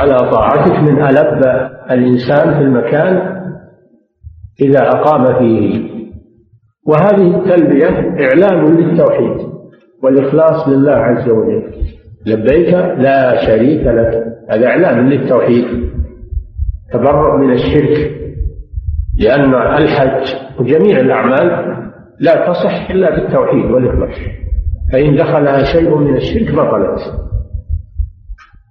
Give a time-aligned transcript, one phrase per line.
[0.00, 1.44] على طاعتك من ألب
[1.90, 3.40] الإنسان في المكان
[4.60, 5.90] إذا أقام فيه.
[6.86, 7.88] وهذه التلبية
[8.24, 9.36] إعلان للتوحيد
[10.02, 11.72] والإخلاص لله عز وجل.
[12.26, 14.24] لبيك لا شريك لك.
[14.50, 15.64] هذا إعلان للتوحيد.
[16.92, 18.20] تبرؤ من الشرك.
[19.18, 21.76] لأن الحج وجميع الأعمال
[22.20, 24.18] لا تصح إلا بالتوحيد والإخلاص.
[24.92, 27.29] فإن دخلها شيء من الشرك بطلت.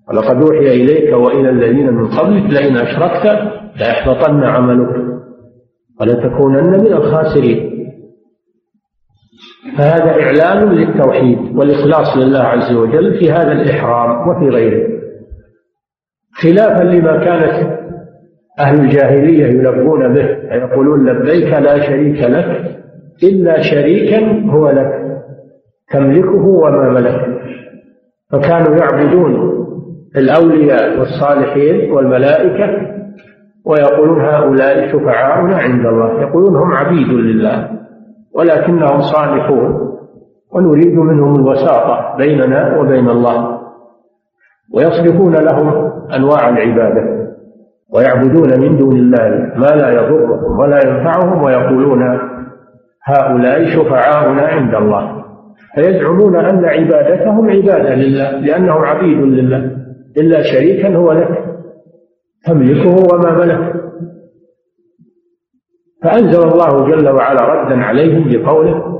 [0.09, 4.95] ولقد أوحي إليك وإلى الذين من قبلك لئن أشركت ليحبطن عملك
[6.01, 7.69] ولتكونن من الخاسرين.
[9.77, 14.99] فهذا إعلان للتوحيد والإخلاص لله عز وجل في هذا الإحرام وفي غيره.
[16.33, 17.79] خلافا لما كانت
[18.59, 22.79] أهل الجاهلية يلبون به يقولون لبيك لا شريك لك
[23.23, 25.21] إلا شريكا هو لك
[25.91, 27.39] تملكه وما ملك.
[28.31, 29.59] فكانوا يعبدون
[30.17, 32.99] الأولياء والصالحين والملائكة
[33.65, 36.21] ويقولون هؤلاء شفعاؤنا عند الله.
[36.21, 37.69] يقولون هم عبيد لله
[38.35, 39.89] ولكنهم صالحون
[40.53, 43.59] ونريد منهم الوساطة بيننا وبين الله.
[44.73, 47.19] ويصرفون لهم أنواع العبادة
[47.93, 52.19] ويعبدون من دون الله ما لا يضرهم ولا ينفعهم ويقولون
[53.05, 55.19] هؤلاء شفعاؤنا عند الله.
[55.75, 59.78] فيزعمون أن عبادتهم عبادة لله لأنهم عبيد لله.
[60.19, 61.45] إلا شريكا هو لك
[62.45, 63.73] تملكه وما ملك.
[66.03, 68.99] فأنزل الله جل وعلا ردا عليهم بقوله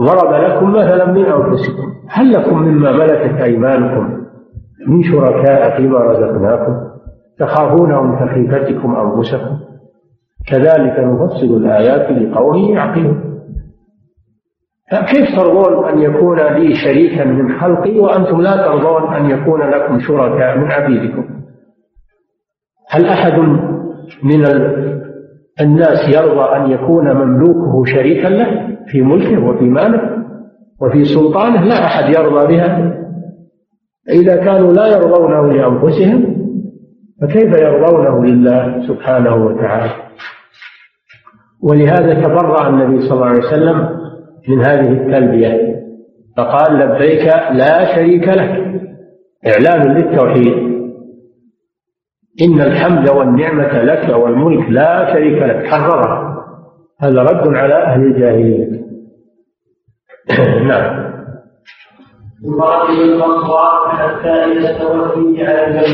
[0.00, 4.20] ضرب لكم مثلا من أنفسكم هل لكم مما ملكت أيمانكم؟
[4.86, 6.90] من شركاء فيما رزقناكم
[7.38, 9.56] تخافونهم كخيفتكم أنفسكم؟
[10.46, 13.29] كذلك نفصل الآيات لقوم يعقلون.
[14.98, 20.58] كيف ترضون أن يكون لي شريكا من خلقي وأنتم لا ترضون أن يكون لكم شركاء
[20.58, 21.24] من عبيدكم؟
[22.90, 23.38] هل أحد
[24.22, 24.46] من
[25.60, 30.00] الناس يرضى أن يكون مملوكه شريكا له في ملكه وفي ماله
[30.80, 32.96] وفي سلطانه؟ لا أحد يرضى بها.
[34.08, 36.36] إذا كانوا لا يرضونه لأنفسهم
[37.22, 39.92] فكيف يرضونه لله سبحانه وتعالى؟
[41.62, 43.99] ولهذا تبرأ النبي صلى الله عليه وسلم
[44.48, 45.80] من هذه التلبية.
[46.36, 48.70] فقال لبيك لا شريك لك.
[49.46, 50.70] إعلان للتوحيد.
[52.42, 55.66] إن الحمد والنعمة لك والملك لا شريك لك.
[55.66, 56.36] حررها
[57.00, 58.80] هذا رد على أهل الجاهلية.
[60.68, 61.10] نعم.
[62.44, 63.22] يقاتل
[63.88, 65.84] حتى إذا استوت على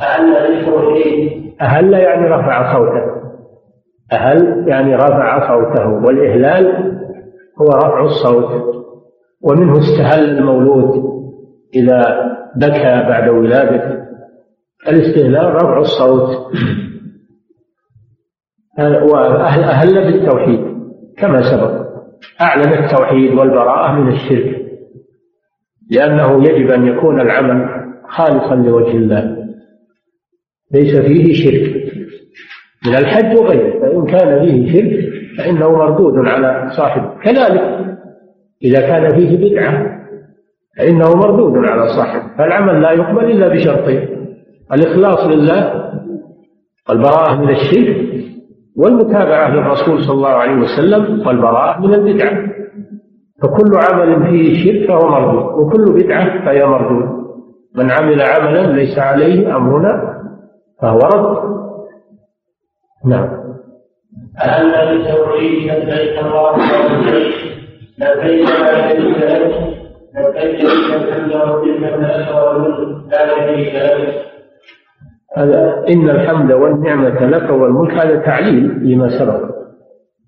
[0.00, 3.02] أهل بالتوحيد أهل يعني رفع صوته.
[4.12, 5.88] أهل يعني رفع صوته.
[5.88, 6.96] والإهلال
[7.60, 8.76] هو رفع الصوت
[9.42, 11.16] ومنه استهل المولود
[11.74, 12.02] إذا
[12.56, 14.06] بكى بعد ولادته.
[14.88, 16.52] الاستهلال رفع الصوت.
[18.78, 20.60] وأهل أهل بالتوحيد
[21.18, 21.86] كما سبق.
[22.40, 24.66] أعلن التوحيد والبراءة من الشرك
[25.90, 27.68] لأنه يجب أن يكون العمل
[28.08, 29.36] خالصا لوجه الله.
[30.72, 31.86] ليس فيه شرك.
[32.86, 37.96] من الحج وغيره فإن كان فيه شرك فإنه مردود على صاحبه كذلك
[38.62, 39.96] إذا كان فيه بدعة
[40.78, 44.08] فإنه مردود على صاحبه فالعمل لا يقبل إلا بشرطين
[44.72, 45.86] الإخلاص لله
[46.88, 48.06] والبراءة من الشرك
[48.76, 52.46] والمتابعة للرسول صلى الله عليه وسلم والبراءة من البدعة.
[53.42, 57.26] فكل عمل فيه شرك فهو مردود وكل بدعة فهي مردود.
[57.76, 60.22] من عمل عملا ليس عليه أمرنا
[60.82, 61.56] فهو رد.
[63.06, 63.45] نعم.
[64.40, 66.60] أهل بالتوحيد لبيك اللهم
[66.92, 67.34] لبيك
[67.98, 69.54] لبيك لا شريك لك
[70.16, 74.26] لبيك إن الحمد والنعمة والملك لا شريك لك
[75.36, 79.56] هذا إن الحمد والنعمة لك والملك هذا تعليل لما سبق.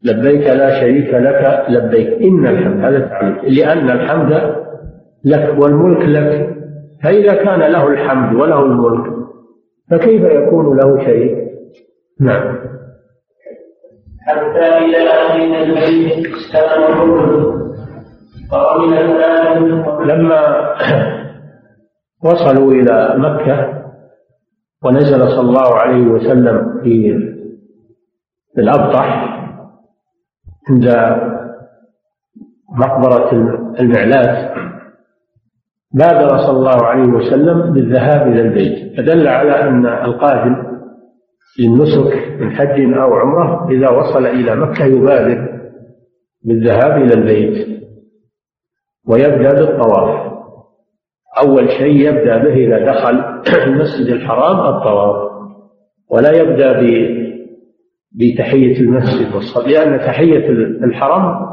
[0.04, 2.22] لبيك لا شريك لك لبيك.
[2.22, 3.54] إن الحمد هذا تعليل.
[3.58, 4.54] لأن الحمد
[5.24, 6.56] لك والملك لك.
[7.02, 9.12] فإذا كان له الحمد وله الملك
[9.90, 11.48] فكيف يكون له شريك؟
[12.20, 12.58] نعم.
[14.28, 16.98] حتى إذا أتينا البيت استلم
[18.52, 18.90] وقبل
[20.08, 20.40] لما
[22.24, 23.82] وصلوا إلى مكة
[24.84, 27.18] ونزل صلى الله عليه وسلم في
[28.58, 29.34] الأبطح
[30.70, 30.86] عند
[32.78, 33.32] مقبرة
[33.80, 34.54] المعلات
[35.92, 38.96] بادر صلى الله عليه وسلم بالذهاب إلى البيت.
[38.96, 40.67] فدل على أن القادم
[41.58, 45.58] للنسك من حج أو عمرة إذا وصل إلى مكة يبادر
[46.44, 47.78] بالذهاب إلى البيت
[49.08, 50.32] ويبدأ بالطواف.
[51.42, 55.28] أول شيء يبدأ به إذا دخل المسجد الحرام الطواف.
[56.10, 56.80] ولا يبدأ
[58.12, 60.48] بتحية المسجد والصلاة لأن تحية
[60.84, 61.48] الحرم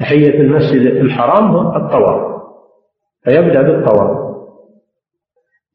[0.00, 2.42] تحية المسجد الحرام الطواف.
[3.24, 4.28] فيبدأ بالطواف.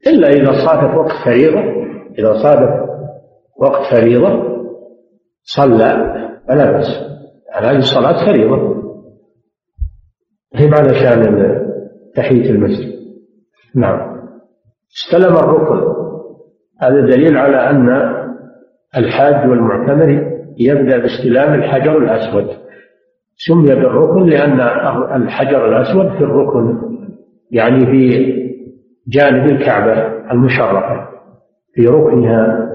[0.06, 1.60] إلا إذا صادف وقت فريضة
[2.18, 2.93] إذا صادف
[3.56, 4.42] وقت فريضة
[5.42, 6.14] صلى
[6.48, 6.86] فلا بأس.
[7.54, 8.74] هذه الصلاة فريضة.
[10.54, 11.60] هي معنى شأن
[12.16, 12.94] تحية المسجد؟
[13.74, 14.14] نعم.
[14.96, 15.94] استلم الركن.
[16.80, 17.88] هذا دليل على أن
[18.96, 22.48] الحاج والمعتمر يبدأ باستلام الحجر الأسود.
[23.36, 24.60] سمي بالركن لأن
[25.22, 26.78] الحجر الأسود في الركن
[27.50, 28.34] يعني في
[29.08, 29.92] جانب الكعبة
[30.32, 31.08] المشرفة
[31.74, 32.73] في ركنها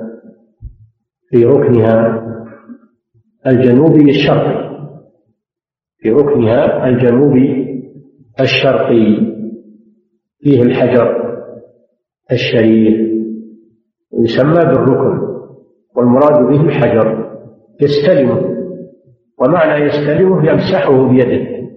[1.30, 2.26] في ركنها
[3.48, 4.70] الجنوبي الشرقي.
[5.98, 7.66] في ركنها الجنوبي
[8.40, 9.34] الشرقي.
[10.40, 11.40] فيه الحجر
[12.32, 13.10] الشريف
[14.14, 15.30] يسمى بالركن.
[15.96, 17.30] والمراد به الحجر.
[17.82, 18.56] يستلمه
[19.40, 21.70] ومعنى يستلمه يمسحه بيده.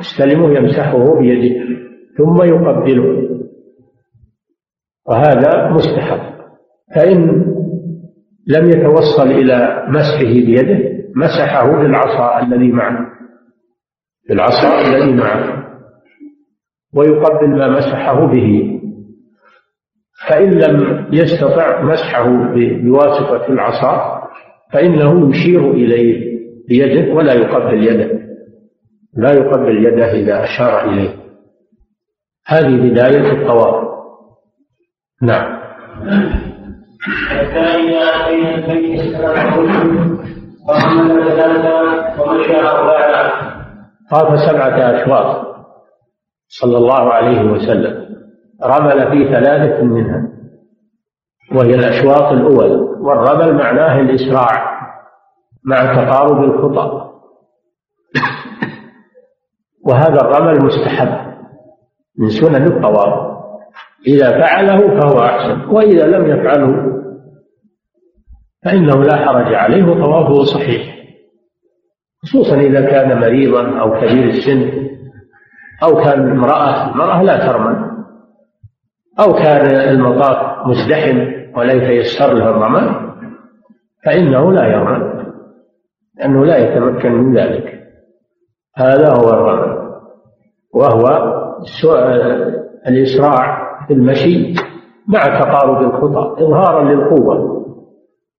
[0.00, 1.64] يستلمه يمسحه بيده.
[2.18, 3.30] ثم يقبله.
[5.08, 6.20] وهذا مستحب
[6.94, 7.44] فإن
[8.46, 13.06] لم يتوصل إلى مسحه بيده مسحه بالعصا الذي معه.
[14.28, 15.66] بالعصا الذي معه.
[16.94, 18.80] ويقبل ما مسحه به.
[20.28, 24.22] فإن لم يستطع مسحه بواسطة العصا
[24.72, 26.30] فإنه يشير إليه
[26.68, 28.20] بيده ولا يقبل يده.
[29.16, 31.16] لا يقبل يده إذا أشار إليه.
[32.46, 33.90] هذه بداية الطواف.
[35.22, 35.60] نعم.
[37.32, 39.20] أتينا البيت
[42.18, 43.30] ومشى أربعة
[44.10, 45.46] طاف سبعة أشواط
[46.48, 48.10] صلى الله عليه وسلم
[48.64, 50.28] رمل في ثلاثة منها
[51.54, 52.70] وهي الأشواط الأول
[53.00, 54.80] والرمل معناه الإسراع
[55.64, 57.10] مع تقارب الخطى.
[59.86, 61.34] وهذا الرمل مستحب
[62.18, 63.29] من سنن الطواف.
[64.06, 65.70] إذا فعله فهو أحسن.
[65.70, 67.00] وإذا لم يفعله
[68.64, 71.00] فإنه لا حرج عليه وطوافه صحيح.
[72.22, 74.90] خصوصا إذا كان مريضا أو كبير السن
[75.82, 77.90] أو كان امرأة المرأة لا ترمل
[79.20, 83.12] أو كان المطاف مزدحم ولا يتيسر له الرمل
[84.04, 85.24] فإنه لا يرمل
[86.18, 87.80] لأنه لا يتمكن من ذلك.
[88.76, 89.90] هذا هو الرمل
[90.74, 91.06] وهو
[92.88, 93.59] الإسراع
[93.90, 94.54] في المشي
[95.08, 97.60] مع تقارب الخطى إظهارا للقوة.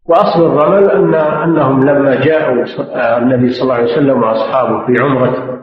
[0.09, 2.65] وأصل الرمل أن أنهم لما جاءوا
[3.17, 5.61] النبي صلى الله عليه وسلم وأصحابه في عمرة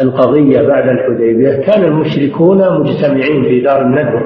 [0.00, 4.22] القضية بعد الحديبية كان المشركون مجتمعين في دار الندوة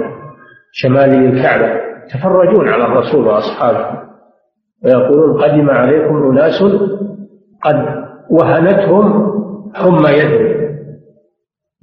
[0.72, 3.98] شمالي الكعبة يتفرجون على الرسول وأصحابه
[4.84, 6.62] ويقولون قدم عليكم أناس
[7.64, 9.32] قد وهنتهم
[9.74, 10.62] حمى يدهم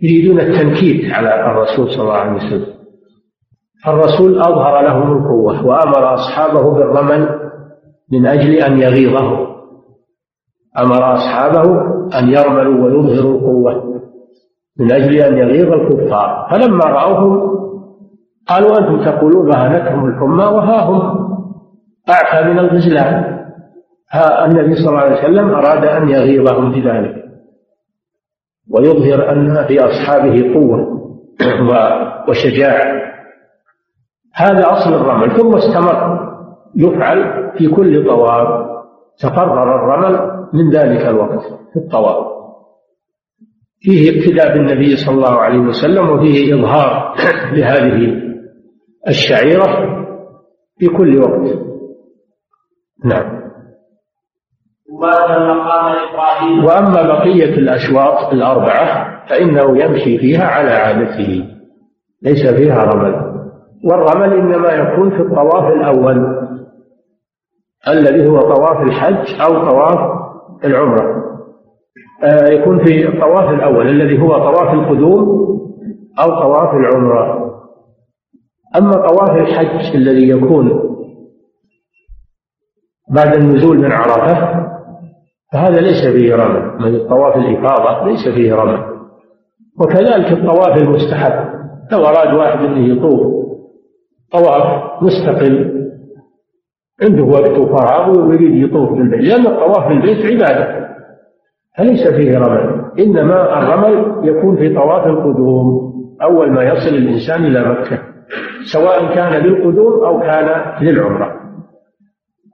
[0.02, 2.79] يريدون التنكيت على الرسول صلى الله عليه وسلم.
[3.88, 7.40] الرسول أظهر لهم القوة وأمر أصحابه بالرمل
[8.12, 9.48] من أجل أن يغيظهم
[10.80, 11.64] أمر أصحابه
[12.20, 14.02] أن يرملوا ويظهروا القوة
[14.80, 16.48] من أجل أن يغيظ الكفار.
[16.52, 17.60] فلما رأوهم
[18.48, 21.30] قالوا أنتم تقولون رهنتهم الحمى وها هم
[22.10, 23.40] أعفى من الغزلان.
[24.12, 27.16] ها النبي صلى الله عليه وسلم أراد أن يغيظهم بذلك
[28.72, 31.00] ويظهر أن في أصحابه قوة
[32.30, 32.99] وشجاعة.
[34.40, 36.30] هذا أصل الرمل ثم استمر
[36.76, 38.70] يفعل في كل طواف
[39.20, 41.42] تقرر الرمل من ذلك الوقت
[41.74, 42.26] في الطواف.
[43.80, 47.16] فيه ابتداء بالنبي صلى الله عليه وسلم وفيه إظهار
[47.56, 48.22] لهذه
[49.08, 50.06] الشعيرة
[50.78, 51.60] في كل وقت.
[53.06, 53.40] نعم.
[56.66, 61.46] وأما بقية الأشواط الأربعة فإنه يمشي فيها على عادته
[62.22, 63.29] ليس فيها رمل.
[63.84, 66.40] والرمل إنما يكون في الطواف الأول
[67.88, 70.20] الذي هو طواف الحج أو طواف
[70.66, 71.24] العمرة.
[72.24, 75.28] آه، يكون في الطواف الأول الذي هو طواف القدوم
[76.20, 77.50] أو طواف العمرة.
[78.76, 80.90] أما طواف الحج الذي يكون
[83.10, 84.66] بعد النزول من عرفة
[85.54, 86.82] فهذا ليس فيه رمل.
[86.82, 89.00] من طواف الإفاضة ليس فيه رمل.
[89.80, 91.50] وكذلك الطواف المستحب
[91.92, 93.40] لو أراد واحد أنه يطوف
[94.32, 95.80] طواف مستقل.
[97.04, 100.90] عنده وقت وفراغ ويريد يطوف بالبيت لأن الطواف بالبيت عبادة.
[101.78, 102.92] فليس فيه رمل.
[103.00, 105.90] إنما الرمل يكون في طواف القدوم.
[106.22, 108.00] أول ما يصل الإنسان إلى مكة.
[108.74, 111.40] سواء كان للقدوم أو كان للعمرة.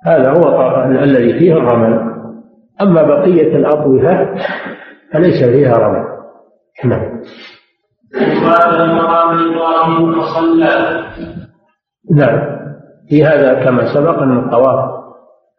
[0.06, 2.16] هذا هو الذي فيه الرمل.
[2.82, 4.36] أما بقية الأطوفة
[5.14, 6.06] فليس فيها رمل.
[6.86, 7.22] نعم.
[8.82, 11.06] المقام إبراهيم فصلى.
[12.12, 12.56] نعم.
[13.10, 14.90] في هذا كما سبق أن الطواف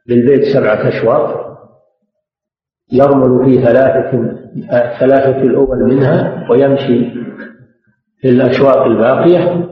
[0.07, 1.47] بالبيت سبعة أشواط
[2.93, 7.11] يرمل في ثلاثة الثلاثة الأول منها ويمشي
[8.21, 9.69] في الأشواط الباقية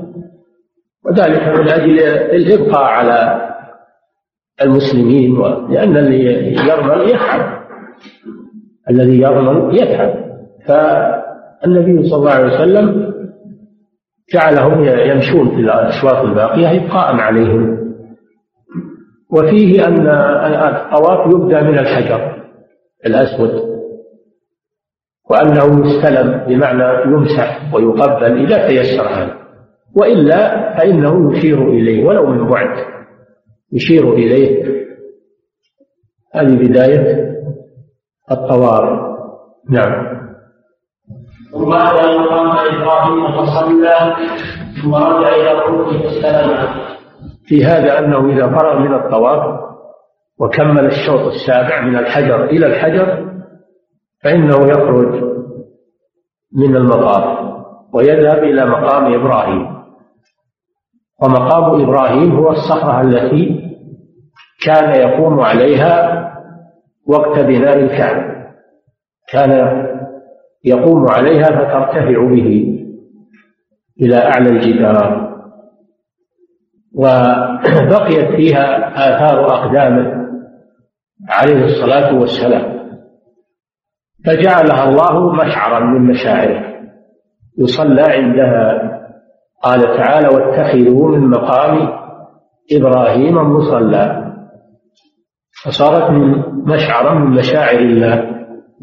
[1.05, 2.01] وذلك من أجل
[2.35, 3.51] الإبقاء على
[4.63, 5.41] المسلمين
[5.71, 7.65] لأن اللي يرمل يتعب
[8.91, 10.15] الذي يرمل يتعب
[10.67, 13.14] فالنبي صلى الله عليه وسلم
[14.33, 17.85] جعلهم يمشون في الأشواط الباقية إبقاء عليهم.
[19.31, 22.45] وفيه أن الطواف يبدأ من الحجر
[23.07, 23.75] الأسود
[25.31, 29.37] وأنه يستلم بمعنى يمسح ويقبل إذا تيسر هذا
[29.97, 32.85] وإلا فإنه يشير إليه ولو من بعد
[33.73, 34.65] يشير إليه.
[36.35, 37.35] هذه بداية
[38.31, 39.15] الطوارئ
[39.71, 40.24] نعم.
[41.55, 44.17] ثم أتى مقام إبراهيم فصلى
[44.83, 46.69] ثم رجع إلى الركن فاستلم
[47.47, 49.61] في هذا أنه إذا فرغ من الطواف
[50.41, 53.35] وكمل الشوط السابع من الحجر إلى الحجر
[54.23, 55.25] فإنه يخرج
[56.53, 57.39] من المطاف
[57.93, 59.75] ويذهب إلى مقام إبراهيم.
[61.23, 63.71] ومقام إبراهيم هو الصخرة التي
[64.67, 66.25] كان يقوم عليها
[67.07, 68.35] وقت بناء الكعبة.
[69.33, 69.51] كان
[70.65, 72.81] يقوم عليها فترتفع به
[74.01, 75.35] إلى أعلى الجدار.
[76.95, 80.25] وبقيت فيها آثار أقدامه
[81.29, 82.75] عليه الصلاة والسلام.
[84.27, 86.75] فجعلها الله مشعرا من مشاعره.
[87.59, 88.91] يصلى عندها.
[89.63, 91.89] قال تعالى واتخذوا من مقام
[92.73, 94.35] إبراهيم مصلى
[95.65, 98.34] فصارت من مشعرا من مشاعر الله.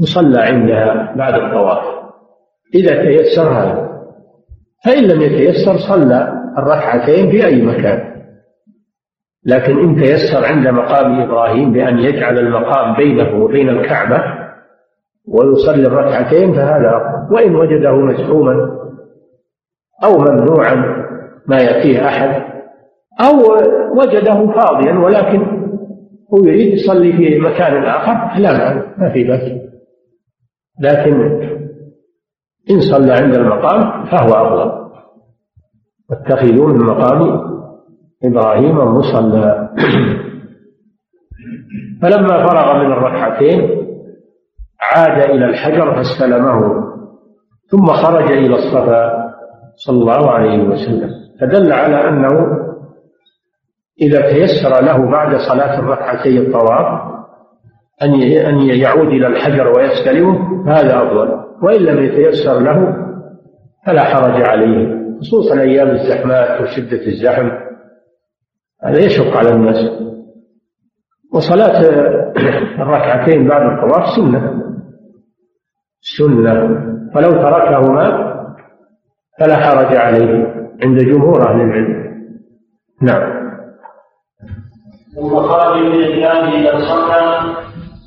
[0.02, 1.84] يصلى عندها بعد الطواف.
[2.76, 3.92] إذا تيسر هذا.
[4.86, 8.12] فإن لم يتيسر صلى الركعتين في أي مكان.
[9.46, 14.24] لكن إن تيسر عند مقام إبراهيم بأن يجعل المقام بينه وبين الكعبة
[15.28, 18.70] ويصلي الركعتين فهذا وإن وجده مزحوما
[20.04, 20.76] أو ممنوعا
[21.48, 22.44] ما يأتيه أحد
[23.22, 23.56] أو
[23.98, 25.40] وجده فاضيا ولكن
[26.34, 29.71] هو يريد يصلي في مكان آخر لا ما في بأس.
[30.80, 31.22] لكن
[32.72, 34.82] إن صلى عند المقام فهو أفضل.
[36.10, 37.42] واتخذوا من مقام
[38.24, 39.70] إبراهيم مصلى.
[42.02, 43.62] فلما فرغ من الركعتين
[44.82, 46.62] عاد إلى الحجر فاستلمه
[47.72, 49.32] ثم خرج إلى الصفا
[49.76, 51.10] صلى الله عليه وسلم.
[51.42, 52.58] فدل على أنه
[54.02, 57.12] إذا تيسر له بعد صلاة الركعتي الطواف
[58.02, 61.42] أن أن يعود إلى الحجر ويستلمه هذا أفضل.
[61.64, 62.96] وإن لم يتيسر له
[63.88, 67.50] فلا حرج عليه خصوصا أيام الزحمات وشدة الزحم.
[68.84, 69.92] هذا يشق على الناس.
[71.34, 71.80] وصلاة
[72.82, 74.64] الركعتين بعد الطواف سنة.
[76.18, 76.54] سنة.
[77.14, 78.32] فلو تركهما
[79.40, 80.54] فلا حرج عليه
[80.84, 82.12] عند جمهور أهل العلم.
[83.02, 83.42] نعم.
[85.16, 87.56] ثم خرج من الجانب إلى الصفا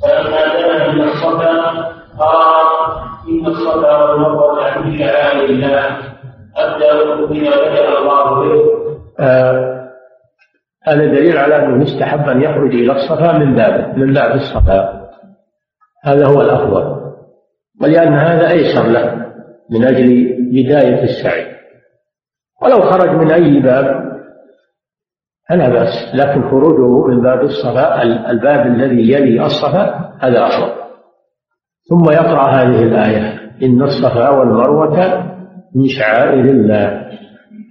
[0.05, 1.73] فلما دنا من الصفا
[2.19, 2.67] قال
[3.29, 5.99] إن الصفا والمروة من شعائر الله
[6.57, 8.65] أبدأ بما بدأ الله به.
[9.21, 9.75] آه
[10.87, 15.09] هذا دليل على أنه يستحب أن يخرج إلى الصفا من بابه من باب الصفا.
[16.05, 17.01] هذا هو الأفضل.
[17.83, 19.27] ولأن هذا أيسر له
[19.71, 21.47] من أجل بداية السعي.
[22.63, 24.14] ولو خرج من أي باب
[25.49, 30.73] فلا بأس لكن خروجه من باب الصفا الباب الذي يلي الصفا هذا أفضل.
[31.91, 35.25] ثم يقرأ هذه الآية إن الصفا والمروة
[35.75, 37.05] من شعائر الله.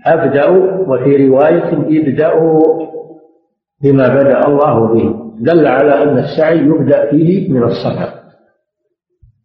[0.06, 0.50] أبدأ
[0.88, 2.60] وفي رواية ابدأوا
[3.84, 8.13] بما بدأ الله به دل على أن السعي يبدأ فيه من الصفا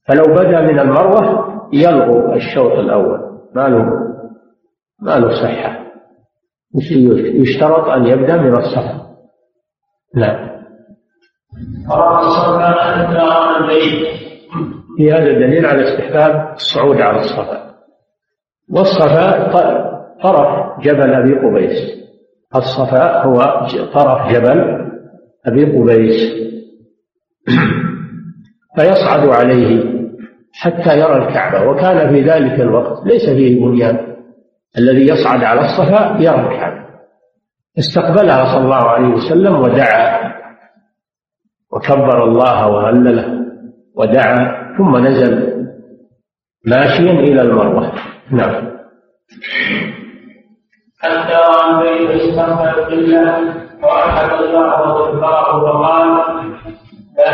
[0.09, 3.21] فلو بدأ من المروة يلغو الشوط الأول.
[3.55, 3.85] ما له
[5.03, 5.88] ما له صحة.
[7.43, 9.09] يشترط أن يبدأ من الصفا
[10.15, 10.49] نعم
[14.97, 17.75] في هذا دليل على استحباب الصعود على الصفا.
[18.71, 19.53] والصفا
[20.23, 21.99] طرف جبل أبي قبيس.
[22.57, 24.89] الصفا هو طرف جبل
[25.47, 26.33] أبي قبيس.
[28.77, 29.85] فيصعد عليه
[30.53, 33.07] حتى يرى الكعبة وكان في ذلك الوقت.
[33.07, 34.08] ليس فيه بنيان.
[34.79, 36.85] الذي يصعد على الصفا يركع
[37.79, 40.35] استقبلها صلى الله عليه وسلم ودعا.
[41.73, 43.47] وكبر الله وهلله
[43.95, 44.69] ودعا.
[44.79, 45.65] ثم نزل
[46.67, 47.93] ماشيا إلى المروة.
[48.31, 48.69] نعم.
[51.01, 56.39] حتى عن بيت استغفر بالله وأحد الله وذكره وقال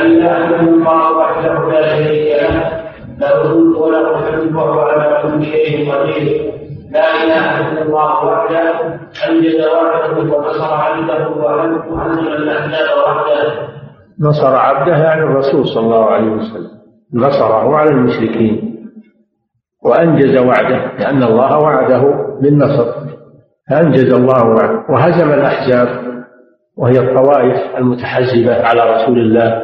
[0.02, 2.70] إله إلا الله وحده لا شريك له
[3.18, 6.53] له الملك وله الحمد وهو على كل شيء قدير.
[6.94, 8.94] لا إله إلا الله وحده
[9.28, 13.68] انجز وحده ونصر عبده وهزم الاحزاب وحده.
[14.20, 16.70] نصر عبده يعني الرسول صلى الله عليه وسلم.
[17.14, 18.74] نصره على المشركين.
[19.84, 22.02] وأنجز وعده لأن الله وعده
[22.42, 22.86] بالنصر
[23.70, 24.84] فأنجز الله وعده.
[24.88, 25.88] وهزم الأحزاب
[26.78, 29.62] وهي الطوائف المتحزبة على رسول الله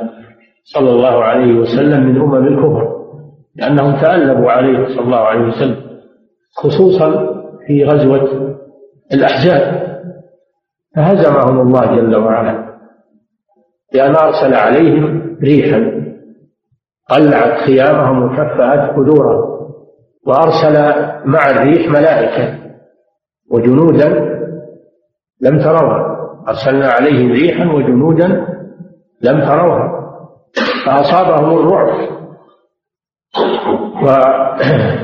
[0.64, 2.88] صلى الله عليه وسلم من أمم الكفر
[3.56, 5.89] لأنهم تألبوا عليه صلى الله عليه وسلم.
[6.56, 7.10] خصوصا
[7.66, 8.56] في غزوة
[9.12, 9.90] الأحزاب.
[10.96, 12.70] فهزمهم الله جل وعلا
[13.92, 16.00] بأن أرسل عليهم ريحا
[17.10, 19.50] قلعت خيامهم وكفأت قدورهم
[20.26, 20.74] وأرسل
[21.24, 22.58] مع الريح ملائكة
[23.50, 24.08] وجنودا
[25.40, 26.16] لم تروها.
[26.48, 28.26] أرسلنا عليهم ريحا وجنودا
[29.22, 30.00] لم تروها.
[30.86, 32.10] فأصابهم الرعب.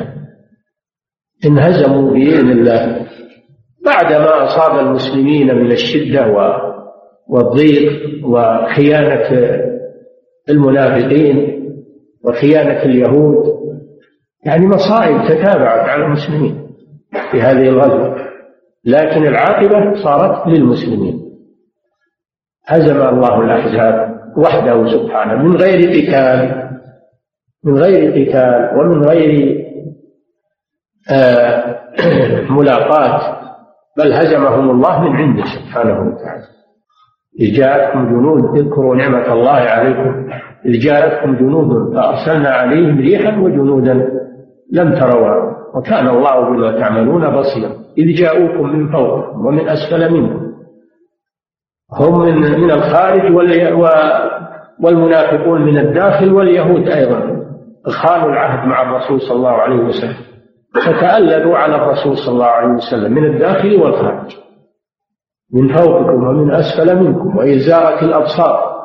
[1.45, 3.07] انهزموا بإذن الله
[3.85, 6.26] بعدما أصاب المسلمين من الشدة
[7.28, 7.93] والضيق
[8.25, 9.61] وخيانة
[10.50, 11.62] المنافقين
[12.25, 13.57] وخيانة اليهود.
[14.45, 16.69] يعني مصائب تتابعت على المسلمين
[17.31, 18.16] في هذه الغزوة
[18.85, 21.26] لكن العاقبة صارت للمسلمين.
[22.66, 26.66] هزم الله الأحزاب وحده سبحانه من غير قتال
[27.64, 29.65] من غير قتال ومن غير
[32.50, 33.36] ملاقاة
[33.98, 36.44] بل هزمهم الله من عنده سبحانه وتعالى.
[37.40, 40.28] إذ جاءتكم جنود اذكروا نعمة الله عليكم.
[40.66, 44.09] إذ جاءتكم جنود فأرسلنا عليهم ريحا وجنودا
[44.72, 45.57] لم تروها.
[45.74, 47.70] وكان الله بما تعملون بصيرا.
[47.98, 50.46] إذ جاءوكم من فوقكم ومن أسفل منكم.
[51.92, 53.35] هم من من الخارج
[54.81, 57.46] والمنافقون من الداخل واليهود أيضا.
[57.87, 60.36] خانوا العهد مع الرسول صلى الله عليه وسلم.
[60.74, 64.37] فتألبوا على الرسول صلى الله عليه وسلم من الداخل والخارج.
[65.52, 68.76] من فوقكم ومن أسفل منكم وإذ زاغت الأبصار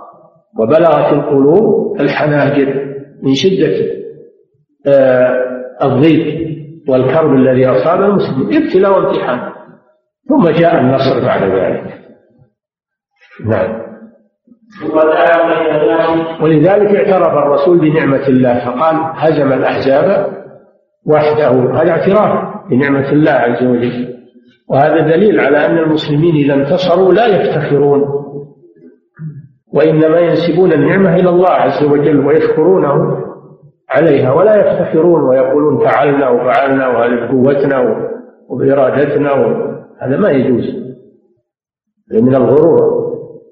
[0.59, 4.01] وبلغت القلوب الحناجر من شدة
[4.87, 5.35] آه،
[5.83, 6.51] الضيق
[6.89, 8.63] والكرب الذي أصاب المسلمين.
[8.63, 9.51] ابتلاء وامتحان.
[10.29, 12.01] ثم جاء النصر بعد ذلك.
[13.45, 13.81] نعم.
[16.41, 20.40] ولذلك اعترف الرسول بنعمة الله فقال هزم الأحزاب
[21.05, 21.81] وحده.
[21.81, 24.07] هذا اعتراف بنعمة الله عز وجل.
[24.69, 28.01] وهذا دليل على أن المسلمين إذا انتصروا لا يفتخرون.
[29.73, 33.17] وإنما ينسبون النعمة إلى الله عز وجل ويشكرونه
[33.89, 38.07] عليها ولا يفتخرون ويقولون فعلنا وفعلنا وهذه قوتنا
[38.49, 39.31] وبإرادتنا
[39.99, 40.81] هذا ما يجوز.
[42.13, 43.01] من الغرور.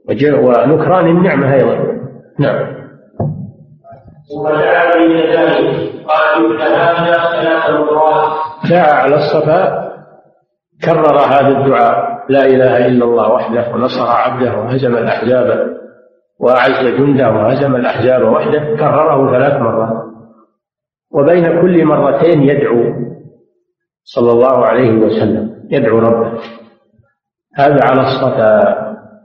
[0.10, 2.00] ونكران النعمة أيضا.
[2.40, 2.79] نعم.
[4.38, 6.58] ودعا بين ذلك قال
[8.70, 9.90] دعا على الصفا
[10.86, 15.78] كرر هذا الدعاء لا إله إلا الله وحده ونصر عبده وهزم الاحزاب
[16.40, 20.04] وأعز جنده وهزم الاحزاب وحده كرره ثلاث مرات.
[21.12, 22.84] وبين كل مرتين يدعو
[24.04, 26.40] صلى الله عليه وسلم يدعو ربه.
[27.56, 28.80] هذا على الصفا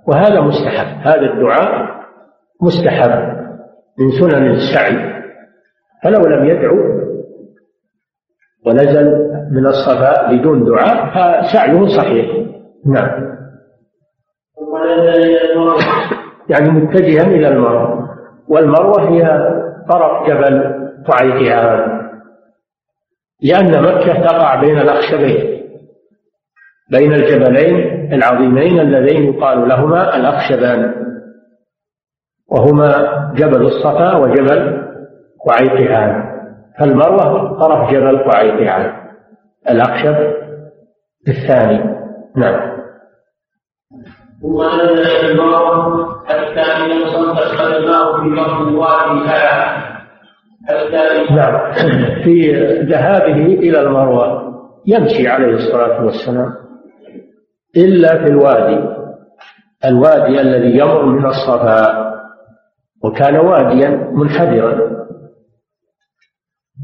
[0.09, 1.95] وهذا مستحب هذا الدعاء
[2.62, 3.34] مستحب.
[3.99, 5.15] من سنن السعي
[6.05, 7.05] فلو لم يدعو
[8.67, 12.47] ونزل من الصفا بدون دعاء فسعيه صحيح.
[12.87, 13.35] نعم.
[16.49, 18.09] يعني متجها إلى المروة.
[18.49, 19.23] والمروة هي
[19.91, 20.75] طرف جبل
[21.09, 22.01] طعيقها
[23.43, 25.55] لأن مكة تقع بين الأخشبين
[26.91, 31.04] بين الجبلين العظيمين اللذين يقال لهما الأخشبان.
[32.55, 32.90] وهما
[33.37, 34.85] جبل الصفا وجبل
[35.49, 36.35] قعيقعان
[36.79, 38.93] فالمروة طرف جبل قعيقعان
[39.71, 40.17] الأخشب
[41.29, 41.95] الثاني.
[42.37, 42.75] نعم.
[44.43, 49.29] ثم نزل المروة حتى إذا صدق قدماه في بطن الوادي
[50.69, 51.73] حتى نعم.
[52.25, 54.55] في ذهابه إلى المروة
[54.87, 56.55] يمشي عليه الصلاة والسلام
[57.77, 58.88] إلا في الوادي.
[59.85, 62.04] الوادي الذي يمر من الصفا.
[63.05, 64.95] وكان واديا منحدرا.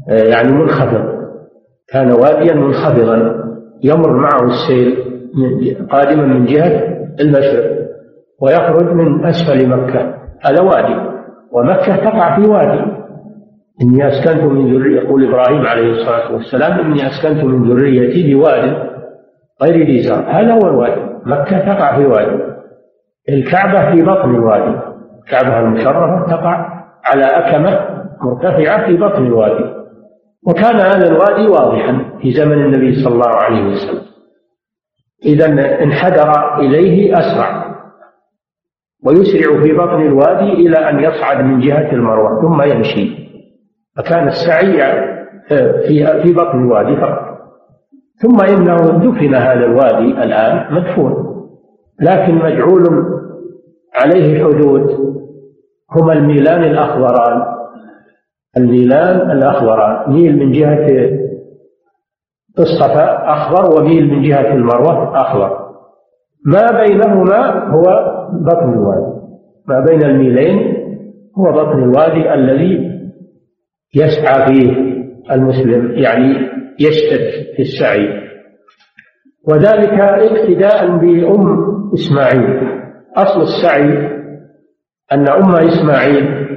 [0.09, 1.21] آه، يعني منخفض.
[1.93, 3.41] كان واديا منخفضا.
[3.83, 4.97] يمر معه السيل
[5.89, 7.81] قادما من جهة المشرق
[8.41, 11.11] ويخرج من أسفل مكة هذا وادي.
[11.51, 13.01] ومكة تقع في وادي.
[13.81, 18.91] إني أسكنت من ذرية يقول إبراهيم عليه الصلاة والسلام إني أسكنت من ذريتي بواد
[19.61, 20.39] غير ذي زرع.
[20.39, 21.01] هذا هو الوادي.
[21.25, 22.43] مكة تقع في وادي.
[23.29, 24.90] الكعبة في بطن الوادي.
[25.25, 29.81] الكعبة المشرفة تقع على أكمة مرتفعة في بطن الوادي.
[30.47, 34.01] وكان هذا الوادي واضحا في زمن النبي صلى الله عليه وسلم.
[35.25, 35.45] إذا
[35.83, 37.71] انحدر إليه أسرع.
[39.05, 43.21] ويسرع في بطن الوادي إلى أن يصعد من جهة المروة ثم يمشي.
[43.97, 44.77] فكان السعي
[45.87, 47.31] في في بطن الوادي فقط.
[48.21, 51.31] ثم إنه دفن هذا الوادي الآن مدفون.
[51.99, 53.05] لكن مجعول
[53.95, 55.11] عليه حدود
[55.91, 57.43] هما الميلان الأخضران.
[58.57, 60.13] الميلان الأخضران.
[60.13, 60.87] ميل من جهة
[62.59, 65.57] الصفا أخضر وميل من جهة المروة أخضر.
[66.45, 67.81] ما بينهما هو
[68.31, 69.21] بطن الوادي.
[69.67, 70.77] ما بين الميلين
[71.37, 72.91] هو بطن الوادي الذي
[73.95, 74.71] يسعى فيه
[75.31, 76.35] المسلم يعني
[76.79, 78.21] يشتد في السعي.
[79.47, 82.80] وذلك اقتداء بأم إسماعيل.
[83.17, 84.07] أصل السعي
[85.11, 86.47] أن أم إسماعيل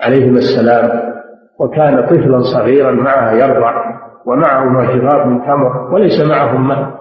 [0.00, 1.12] عليهما السلام
[1.60, 6.98] وكان طفلا صغيرا معها يرضع ومعه معجرات من تمر وليس معهم ماء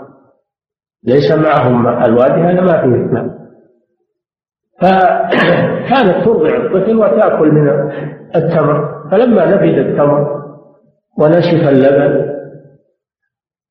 [1.04, 3.38] ليس معهم ماء الوادي هذا ما فيه ماء
[4.82, 7.70] فكانت ترضع الطفل وتأكل من
[8.36, 9.10] التمر.
[9.12, 10.44] فلما نفد التمر
[11.20, 12.38] ونشف اللبن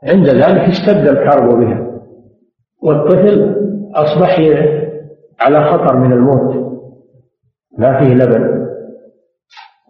[0.04, 1.86] عند ذلك اشتد الكرب بها.
[2.82, 3.56] والطفل
[3.94, 4.38] أصبح
[5.40, 6.76] على خطر من الموت.
[7.78, 8.66] ما فيه لبن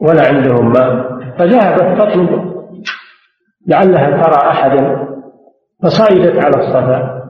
[0.01, 1.17] ولا عندهم ماء.
[1.39, 2.57] فذهبت تطلب
[3.67, 5.09] لعلها ترى أحدا
[5.83, 7.23] فصعدت على الصفا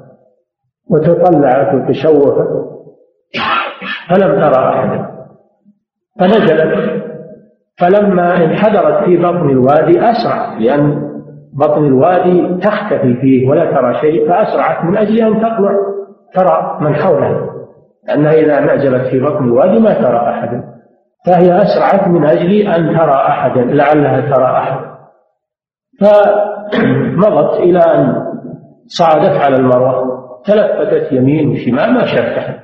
[0.90, 2.48] وتطلعت وتشوفت
[4.08, 5.08] فلم ترى أحدا.
[6.20, 7.02] فنزلت.
[7.78, 11.06] فلما انحدرت في بطن الوادي أسرعت لأن
[11.54, 15.72] بطن الوادي تختفي فيه ولا ترى شيء فأسرعت من أجل أن تطلع
[16.34, 17.55] ترى من حولها.
[18.08, 20.76] لأنها إذا نزلت في بطن الوادي ما ترى أحدا
[21.26, 24.96] فهي أسرعت من أجل أن ترى أحدا لعلها ترى أحد.
[26.00, 28.26] فمضت إلى أن
[28.86, 32.60] صعدت على المروة تلفتت يمين وشمال ما شافت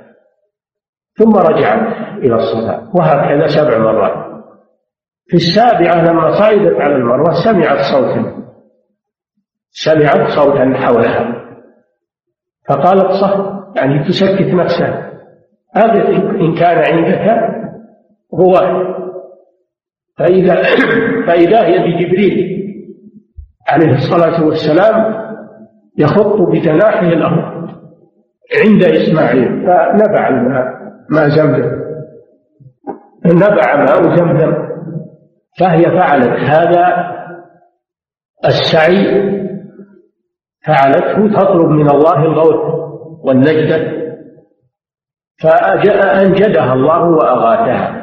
[1.19, 4.33] ثم رجعت إلى الصلاة وهكذا سبع مرات.
[5.27, 8.43] في السابعة لما صعدت على المروة سمعت صوتا.
[9.71, 11.43] سمعت صوتا حولها.
[12.69, 15.12] فقالت صح يعني تسكت نفسها.
[15.75, 16.09] هذا
[16.41, 17.53] إن كان عندك
[18.35, 18.55] هو.
[20.19, 20.63] فإذا
[21.27, 22.63] فإذا هي بجبريل
[23.69, 25.23] عليه الصلاة والسلام
[25.99, 27.69] يخط بجناحه الأرض
[28.65, 29.67] عند إسماعيل.
[29.67, 31.83] فنبع الماء ماء زمزم
[33.27, 34.73] نبع ماء زمزم
[35.61, 37.13] فهي فعلت هذا
[38.45, 39.33] السعي
[40.67, 42.75] فعلته تطلب من الله الغوث
[43.25, 44.02] والنجدة
[45.43, 48.03] فأنجدها الله وأغاثها.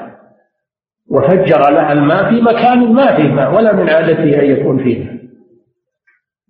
[1.12, 5.20] وفجر لها الماء في مكان ما فيه ماء ولا من عادته أن يكون فيه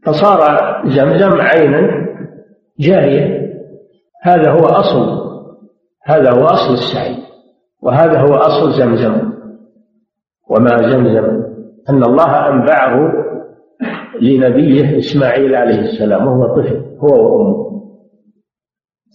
[0.05, 0.39] فصار
[0.85, 2.07] زمزم عينا
[2.79, 3.49] جارية
[4.23, 5.29] هذا هو أصل
[6.05, 7.15] هذا هو أصل السعي
[7.81, 9.31] وهذا هو أصل زمزم.
[10.49, 11.43] وما زمزم؟
[11.89, 13.13] أن الله أنبعه
[14.21, 17.68] لنبيه إسماعيل عليه السلام وهو طفل هو وأمه.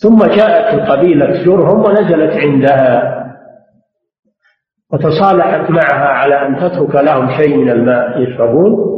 [0.03, 3.15] ثم جاءت القبيلة جرهم ونزلت عندها
[4.93, 8.95] وتصالحت معها على أن تترك لهم شيء من الماء يشربون.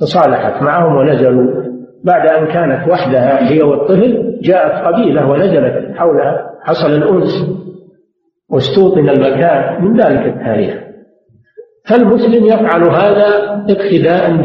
[0.00, 1.70] تصالحت معهم ونزلوا.
[2.04, 7.46] بعد أن كانت وحدها هي والطفل جاءت قبيلة ونزلت حولها حصل الأنس
[8.50, 10.74] واستوطن المكان من ذلك التاريخ.
[11.88, 13.26] فالمسلم يفعل هذا
[13.68, 14.36] اقتداء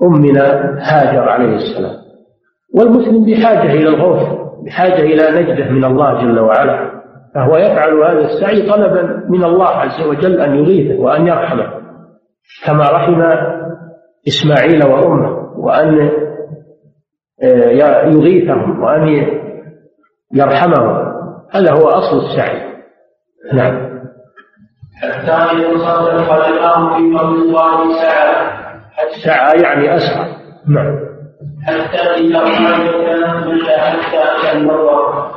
[0.00, 0.44] بأمنا
[0.80, 1.96] هاجر عليه السلام.
[2.74, 4.43] والمسلم بحاجة إلى الغوث.
[4.66, 10.06] بحاجة إلى نجدة من الله جل وعلا فهو يفعل هذا السعي طلبا من الله عز
[10.08, 11.84] وجل أن يغيثه وأن يرحمه.
[12.66, 13.22] كما رحم
[14.28, 16.10] إسماعيل وأمه وأن
[17.42, 17.70] آه،
[18.06, 19.08] يغيثهم وأن
[20.34, 21.14] يرحمهم.
[21.50, 22.74] هذا هو أصل السعي.
[23.52, 23.94] نعم.
[25.04, 28.54] الثاني صدق خلقه في الله سعى
[29.24, 30.34] سعى يعني أسعى.
[30.68, 31.13] نعم.
[31.66, 32.88] حتى إذا خرج
[33.50, 35.30] إلا حتى أتى المروة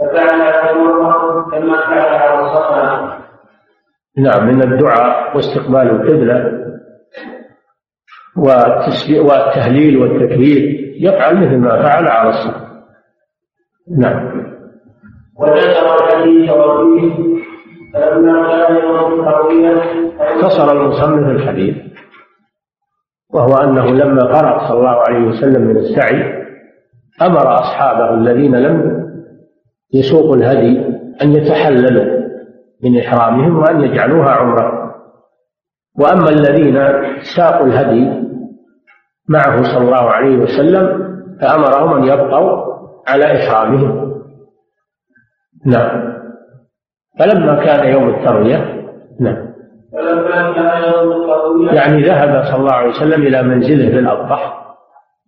[0.00, 3.18] ففعل على المروة كما فعل على الصفا
[4.18, 6.64] نعم من الدعاء واستقبال القبلة
[9.20, 12.64] والتهليل والتكبير يفعل مثل ما فعل على الصلاة
[13.98, 14.44] نعم.
[15.38, 17.34] وذكر الحديث وفيه
[17.94, 19.82] فلما كان يوم التروية
[20.20, 21.76] اختصر المصنف الحديث.
[23.34, 26.44] وهو أنه لما فرغ صلى الله عليه وسلم من السعي
[27.22, 29.04] أمر أصحابه الذين لم
[29.94, 30.86] يسوقوا الهدي
[31.22, 32.24] أن يتحللوا
[32.84, 34.94] من إحرامهم وأن يجعلوها عمرة.
[35.98, 36.78] وأما الذين
[37.36, 38.24] ساقوا الهدي
[39.28, 42.64] معه صلى الله عليه وسلم فأمرهم أن يبقوا
[43.08, 44.14] على إحرامهم.
[45.66, 46.14] نعم.
[47.18, 48.84] فلما كان يوم التروية
[49.20, 49.54] نعم.
[49.92, 50.43] فلما التروية
[51.74, 54.64] يعني ذهب صلى الله عليه وسلم إلى منزله بالأبطح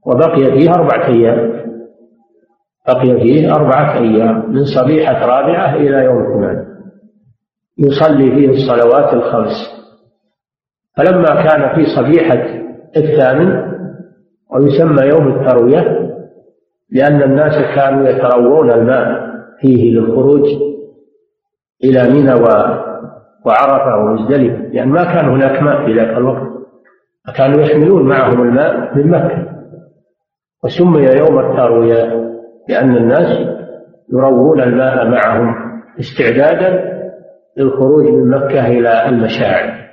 [0.06, 1.66] وبقي فيه أربعة أيام.
[2.88, 6.66] بقي فيه أربعة أيام من صبيحة رابعة إلى يوم اثنان
[7.78, 9.76] يصلي فيه الصلوات الخمس.
[10.96, 12.44] فلما كان في صبيحة
[12.96, 13.76] الثامن
[14.54, 16.06] ويسمى يوم التروية
[16.90, 19.26] لأن الناس كانوا يتروون الماء
[19.60, 20.44] فيه للخروج
[21.84, 22.32] إلى منى
[23.46, 26.56] وعرفة ومزدلفة لأن ما كان هناك ماء في ذاك الوقت.
[27.26, 29.46] فكانوا يحملون معهم الماء من مكة.
[30.64, 32.26] وسمي يوم التروية
[32.68, 33.48] لأن الناس
[34.12, 35.54] يروون الماء معهم
[36.00, 36.96] استعدادا
[37.58, 39.86] للخروج من مكة إلى المشاعر.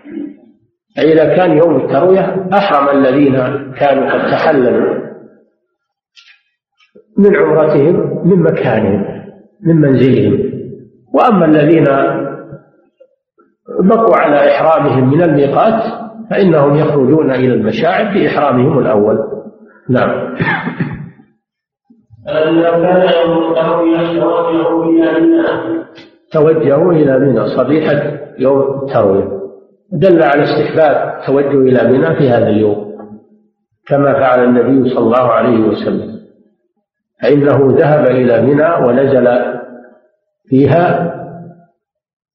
[0.97, 3.33] فإذا كان يوم التروية أحرم الذين
[3.73, 5.03] كانوا قد تحللوا
[7.17, 9.05] من عمرتهم من مكانهم
[9.65, 10.53] من منزلهم.
[11.13, 11.85] وأما الذين
[13.79, 15.83] بقوا على إحرامهم من الميقات
[16.29, 19.17] فإنهم يخرجون إلى المشاعر بإحرامهم الأول.
[19.89, 20.35] نعم.
[26.31, 29.43] توجهوا إلى منى صبيحة يوم التروية.
[29.91, 32.93] دل على استحباب التوجه إلى منى في هذا اليوم
[33.87, 36.13] كما فعل النبي صلى الله عليه وسلم.
[37.23, 39.27] فإنه ذهب إلى منى ونزل
[40.49, 41.13] فيها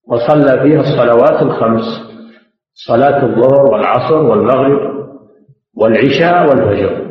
[0.08, 1.84] وصلى فيها الصلوات الخمس.
[2.74, 4.98] صلاة الظهر والعصر والمغرب
[5.76, 7.08] والعشاء والفجر.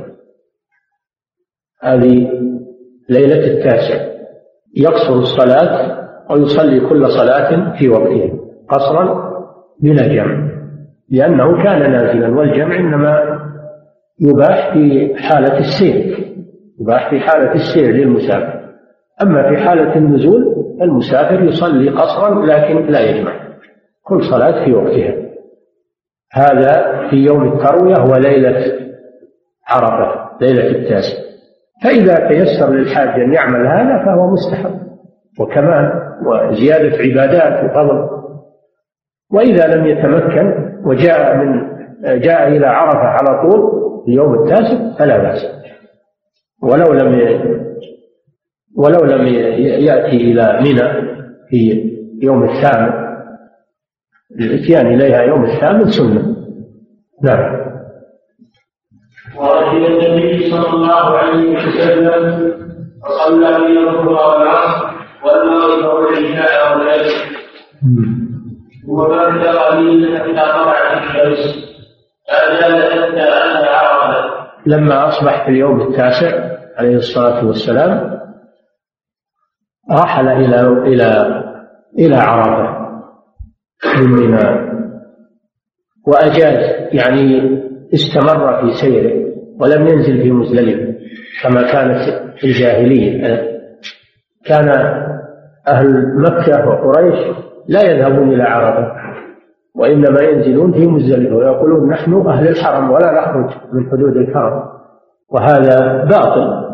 [1.83, 2.31] هذه
[3.09, 4.07] ليلة التاسع.
[4.75, 5.97] يقصر الصلاة
[6.31, 8.31] ويصلي كل صلاة في وقتها.
[8.69, 9.31] قصرا
[9.81, 10.47] بلا جمع.
[11.09, 13.39] لأنه كان نازلا والجمع إنما
[14.19, 16.27] يباح في حالة السير.
[16.79, 18.59] يباح في حالة السير للمسافر.
[19.21, 23.33] أما في حالة النزول المسافر يصلي قصرا لكن لا يجمع.
[24.03, 25.13] كل صلاة في وقتها.
[26.33, 28.87] هذا في يوم التروية وليلة
[29.67, 31.17] عرفة ليلة التاسع.
[31.83, 34.79] فإذا تيسر للحاج أن يعمل هذا فهو مستحب.
[35.39, 35.91] وكمان
[36.25, 38.09] وزيادة عبادات وفضل.
[39.31, 41.77] وإذا لم يتمكن وجاء من
[42.19, 43.71] جاء إلى عرفة على طول
[44.05, 45.41] في يوم التاسع فلا بأس.
[46.63, 47.13] ولو لم
[48.77, 51.17] ولو لم يأتي إلى منى
[51.49, 53.07] في يوم الثامن
[54.39, 56.35] الإتيان إليها يوم الثامن سنة.
[57.23, 57.67] نعم.
[59.37, 62.53] ورجل النبي صلى الله عليه وسلم
[63.03, 64.87] فصلى في الظهر والعصر
[65.25, 67.27] والمغرب والعشاء والعشاء
[68.87, 71.67] وبعد قليلا إذا طلعت الشمس.
[72.27, 78.17] فأجال حتى أتى عرفة لما أصبح في اليوم التاسع عليه الصلاة والسلام
[79.91, 81.43] رحل إلى إلى
[81.99, 82.87] إلى عرفة
[84.01, 84.37] من
[86.07, 87.57] وأجاز يعني
[87.93, 89.27] استمر في سيره
[89.59, 90.93] ولم ينزل في مزدلفة
[91.43, 91.99] كما كانت
[92.37, 93.41] في الجاهلية.
[94.45, 94.69] كان
[95.67, 97.35] أهل مكة وقريش
[97.67, 98.91] لا يذهبون إلى عرفة
[99.75, 104.63] وإنما ينزلون في مزدلفة ويقولون نحن أهل الحرم ولا نخرج من حدود الحرم
[105.29, 106.67] وهذا باطل.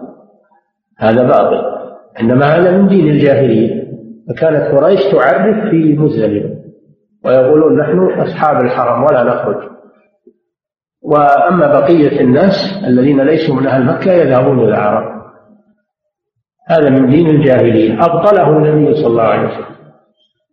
[0.98, 1.73] هذا باطل.
[2.22, 3.84] إنما هذا من دين الجاهلية
[4.30, 6.56] فكانت قريش تعرف في مزدلفة
[7.26, 9.70] ويقولون نحن أصحاب الحرم ولا نخرج.
[11.04, 15.24] وأما بقية الناس الذين ليسوا من أهل مكة يذهبون إلى العرب.
[16.68, 17.94] هذا من دين الجاهلية.
[17.94, 19.74] أبطله النبي صلى الله عليه وسلم.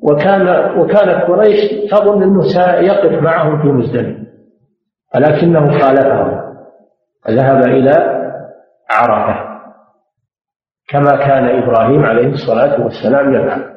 [0.03, 4.21] وكان وكانت قريش تظن أنه سيقف معهم في مزدلفة.
[5.15, 6.41] ولكنه خالفهم
[7.29, 8.21] وذهب إلى
[8.91, 9.50] عرفة.
[10.91, 13.71] كما كان إبراهيم عليه الصلاة والسلام يفعل.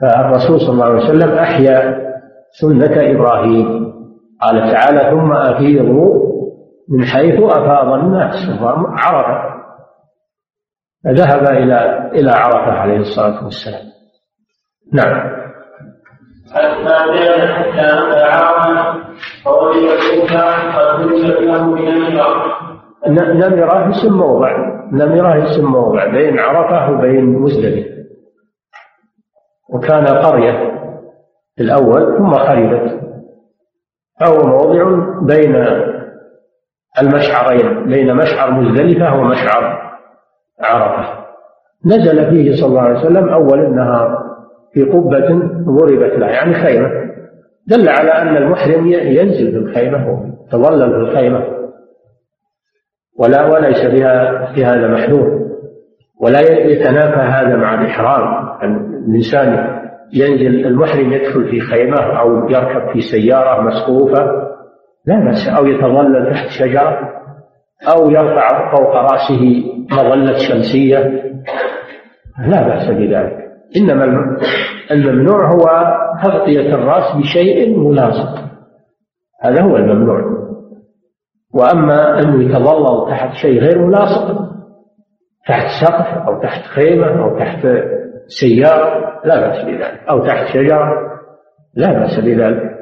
[0.00, 2.06] فالرسول صلى الله عليه وسلم أحيا
[2.60, 3.92] سنة إبراهيم.
[4.42, 6.26] قال تعالى ثم أفيضوا
[6.88, 8.34] من حيث أفاض الناس.
[8.88, 9.56] عرفة.
[11.04, 13.86] فذهب إلى إلى عرفة عليه الصلاة والسلام.
[14.92, 15.46] نعم.
[16.54, 16.94] حتى
[17.48, 17.86] حتى
[18.22, 18.98] عرفة
[19.44, 22.56] فوجد السلطان قد نزلت له بنمرة.
[23.08, 24.75] نمرة اسم موضع.
[24.92, 27.96] نمرة اسم موضع بين عرفة وبين مزدلفة
[29.68, 30.52] وكان قرية
[31.56, 33.00] في الأول ثم خربت.
[34.20, 35.66] فهو موضع بين
[37.02, 39.92] المشعرين بين مشعر مزدلفة ومشعر
[40.60, 41.24] عرفة.
[41.86, 44.26] نزل فيه صلى الله عليه وسلم أول النهار
[44.72, 45.28] في قبة
[45.64, 46.90] ضربت له يعني خيمة.
[47.66, 51.55] دل على أن المحرم ينزل في الخيمة ويتظلل في الخيمة.
[53.18, 55.46] ولا وليس بها في هذا محذور
[56.20, 58.46] ولا يتنافى هذا مع الإحرام.
[58.62, 59.76] الإنسان
[60.14, 64.46] ينزل المحرم يدخل في خيمة أو يركب في سيارة مسقوفة
[65.06, 65.48] لا بأس.
[65.58, 66.98] أو يتظلل تحت شجرة
[67.88, 70.98] أو يرفع فوق رأسه مظلة شمسية.
[72.48, 73.46] لا بأس بذلك.
[73.76, 74.04] إنما
[74.90, 78.44] الممنوع هو تغطية الرأس بشيء ملاصق
[79.42, 80.45] هذا هو الممنوع.
[81.54, 84.46] وأما أنه يتظلل تحت شيء غير ملاصق
[85.48, 87.66] تحت سقف أو تحت خيمة أو تحت
[88.40, 90.92] سيارة لا بأس بذلك أو تحت شجرة
[91.74, 92.76] لا بأس بذلك.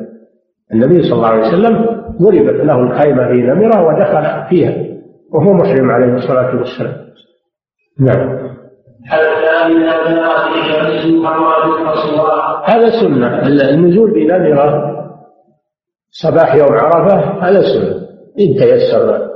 [0.72, 4.74] النبي صلى الله عليه وسلم ضربت له الخيمة في نمرة ودخل فيها
[5.32, 7.04] وهو محرم عليه الصلاة والسلام.
[8.00, 8.44] نعم.
[12.64, 13.46] هذا سنة.
[13.74, 14.94] النزول بنمرة
[16.10, 17.16] صباح يوم عرفة
[17.48, 18.03] هذا سنة.
[18.40, 19.34] إن تيسر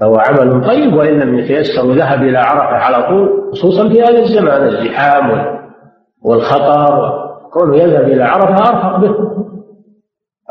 [0.00, 4.66] فهو عمل طيب وإن لم يتيسر وذهب إلى عرفة على طول خصوصا في هذا الزمان
[4.68, 5.56] الزحام
[6.24, 7.20] والخطر.
[7.52, 9.14] كونه يذهب إلى عرفة أرفق به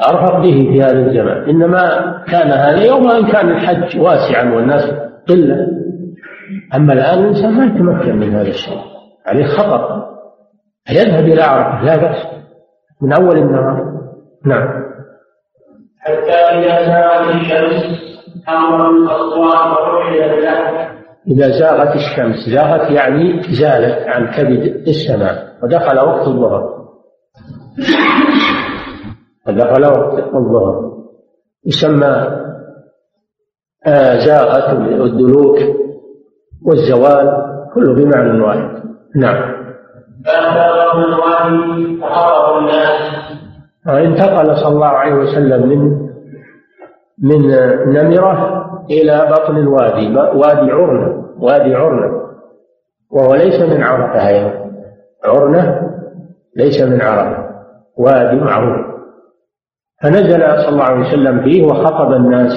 [0.09, 1.49] أرفق به في هذا الزمان.
[1.49, 4.91] إنما كان هذا يوم أن كان الحج واسعا والناس
[5.29, 5.67] قلة.
[6.75, 8.79] أما الآن الإنسان ما يتمكن من هذا الشيء
[9.25, 10.05] عليه خطر.
[10.91, 12.25] يذهب إلى عرفة لا بأس.
[13.01, 13.99] من أول النهار.
[14.45, 14.88] نعم.
[16.09, 17.99] حتى إذا زالت الشمس
[18.49, 20.89] أمر الأصوات وروحي له.
[21.27, 26.79] إذا زاغت الشمس زاغت يعني زالت عن كبد السماء ودخل وقت الظهر.
[29.47, 30.91] ودخل وقت الظهر.
[31.65, 32.27] يسمى
[33.87, 35.57] آه زاغت والدلوك
[36.65, 37.27] والزوال
[37.73, 38.83] كله بمعنى واحد.
[39.15, 39.59] نعم.
[40.25, 43.18] فأخبرهم الوادي فحضروا الناس.
[43.87, 46.09] انتقل صلى الله عليه وسلم من
[47.23, 47.41] من
[47.87, 52.19] نمرة إلى بطن الوادي وادي عرنة وادي عرنة
[53.11, 54.71] وهو ليس من عرفة أيضا.
[55.25, 55.91] عرنة
[56.55, 57.49] ليس من عرفة
[57.97, 58.85] وادي معروف.
[60.03, 62.51] فنزل صلى الله عليه وسلم فيه وخطب الناس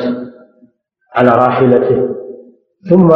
[1.17, 2.09] على راحلته.
[2.91, 3.11] ثم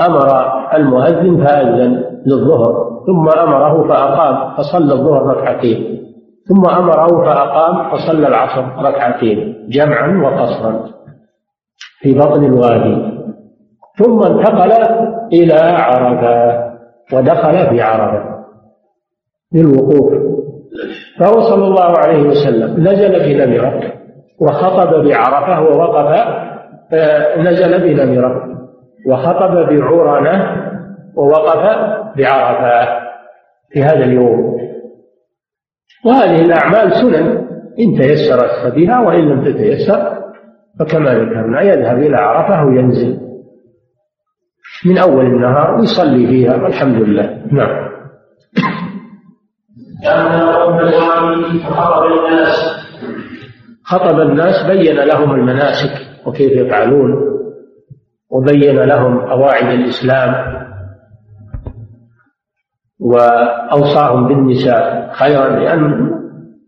[0.00, 0.28] أمر
[0.74, 6.03] المؤذن فأذن للظهر ثم أمره فأقام فصلى الظهر ركعتين.
[6.48, 10.84] ثم أمره فأقام فصلى العصر ركعتين جمعا وقصرا
[12.00, 13.14] في بطن الوادي.
[13.98, 14.72] ثم انتقل
[15.32, 16.64] إلى عرفة
[17.12, 18.34] ودخل في عرفة
[19.54, 20.12] للوقوف.
[21.18, 23.92] فهو صلى الله عليه وسلم نزل بنمرة
[24.40, 26.26] وخطب بعرفة ووقف
[26.92, 28.44] آه، نزل بنمرة
[29.08, 30.62] وخطب بعرنة
[31.16, 31.62] ووقف
[32.16, 32.98] بعرفة
[33.70, 34.63] في هذا اليوم.
[36.06, 37.44] وهذه الأعمال سنن.
[37.78, 40.24] إن تيسرت بها وإن لم تتيسر
[40.80, 43.20] فكما ذكرنا يذهب إلى عرفة وينزل.
[44.86, 47.42] من أول النهار ويصلي فيها والحمد لله.
[47.52, 47.84] نعم.
[53.84, 57.14] خطب الناس بين لهم المناسك وكيف يفعلون
[58.30, 60.34] وبين لهم قواعد الإسلام.
[63.00, 66.10] وأوصاهم بالنساء خيرا لأن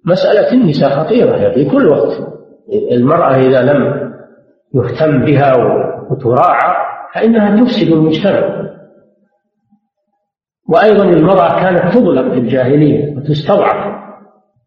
[0.04, 2.36] مسألة النساء خطيرة في كل وقت
[2.92, 4.12] المرأة إذا لم
[4.74, 5.52] يهتم بها
[6.10, 6.76] وتراعى
[7.14, 8.66] فإنها تفسد المجتمع.
[10.68, 13.96] وأيضا المرأة كانت تظلم في الجاهلية وتستضعف.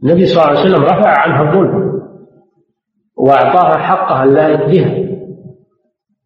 [0.03, 2.01] النبي صلى الله عليه وسلم رفع عنها الظلم
[3.17, 5.09] وأعطاها حقها اللائق بها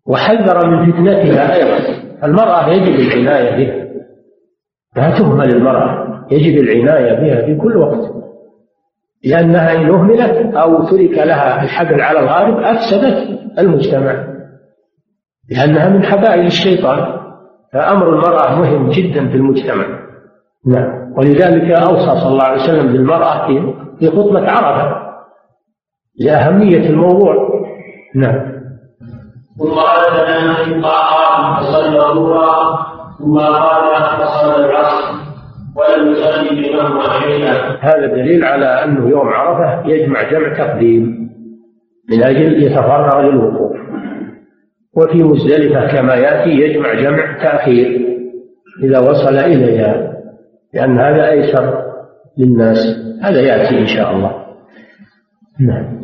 [0.06, 2.04] وحذر من فتنتها أيضا.
[2.24, 3.83] المرأة يجب العناية بها.
[4.96, 8.14] لا تهمل المرأة يجب العناية بها في كل وقت.
[9.26, 14.28] لأنها إن أهملت أو ترك لها الحبل على الغارب أفسدت المجتمع.
[15.50, 17.20] لأنها من حبائل الشيطان
[17.74, 19.86] فأمر المرأة مهم جدا في المجتمع.
[20.68, 21.14] نعم.
[21.18, 23.48] ولذلك أوصى صلى الله عليه وسلم بالمرأة
[24.00, 25.04] في خطبة عرفة
[26.20, 27.36] لأهمية الموضوع.
[28.16, 28.54] نعم.
[29.60, 32.93] ثم أذن في الطاعات فصلى الظهر.
[33.20, 35.14] ثم قال فصلى العصر
[35.76, 41.30] ولم يصلي بينهما شيئا هذا دليل على أنه يوم عرفة يجمع جمع تقديم
[42.10, 43.78] من أجل يتفرغ للوقوف.
[44.98, 48.02] وفي مزدلفة كما يأتي يجمع جمع تأخير
[48.84, 50.14] إذا وصل إليها
[50.74, 51.84] لأن هذا أيسر
[52.38, 52.78] للناس.
[53.22, 54.44] هذا يأتي إن شاء الله.
[55.60, 56.04] نعم.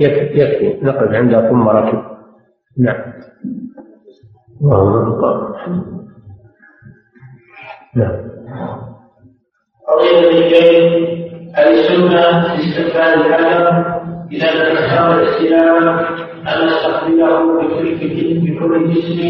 [0.00, 0.84] يكفي يكفي.
[0.84, 2.02] نقف عند ثم ركب.
[2.78, 3.12] نعم.
[7.96, 8.28] نعم.
[9.88, 11.08] قضية الشيء
[11.54, 13.98] هل السنة استقبال الحجر
[14.32, 15.88] إذا تذكر الاستلام
[16.48, 17.94] أن نستقبله بكل
[18.40, 19.20] بكل جسم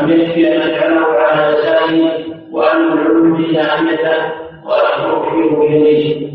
[0.00, 2.10] أم يكفي أن نجعله على لسانه
[2.52, 4.18] وأن العلم ناحيته
[4.66, 6.34] وأن نوحيه بيديه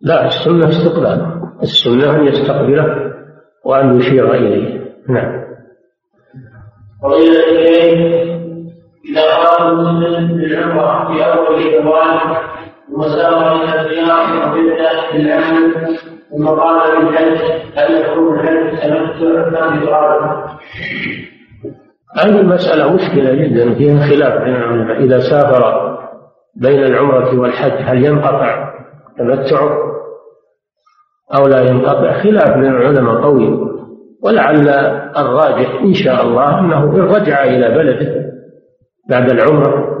[0.00, 3.12] لا السنة استقباله السنة أن يستقبله
[3.64, 4.80] وأن يشير إليه.
[5.08, 5.37] نعم.
[7.02, 8.28] فضيلة الشيخ
[9.10, 12.18] إذا قال المسلم للعمرة في أول الجوال
[12.92, 15.98] وسار إلى الرياض وبدأ بالعمل
[16.30, 17.38] ثم قال بالحج
[17.76, 20.48] هل يكون الحج تمتع ام إفراد؟
[22.16, 25.88] هذه المسألة مشكلة جدا فيها خلاف بين العلماء إذا سافر
[26.56, 28.72] بين العمرة والحج هل ينقطع
[29.18, 29.78] تمتعه
[31.34, 33.67] أو لا ينقطع خلاف بين العلماء قوي
[34.22, 34.68] ولعل
[35.16, 38.28] الراجح إن شاء الله أنه إن رجع إلى بلده
[39.10, 39.98] بعد العمرة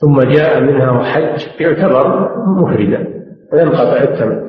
[0.00, 3.06] ثم جاء منها وحج يعتبر مفردا
[3.52, 4.46] وينقطع التمتع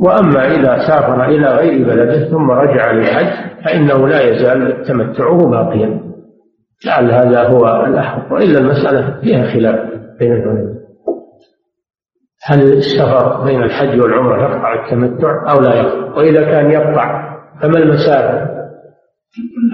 [0.00, 6.00] وأما إذا سافر إلى غير بلده ثم رجع للحج فإنه لا يزال تمتعه باقيا.
[6.86, 10.76] لعل هذا هو الأحق وإلا المسألة فيها خلاف بين العلماء.
[12.44, 18.48] هل السفر بين الحج والعمرة يقطع التمتع أو لا يقطع؟ وإذا كان يقطع فما المسافة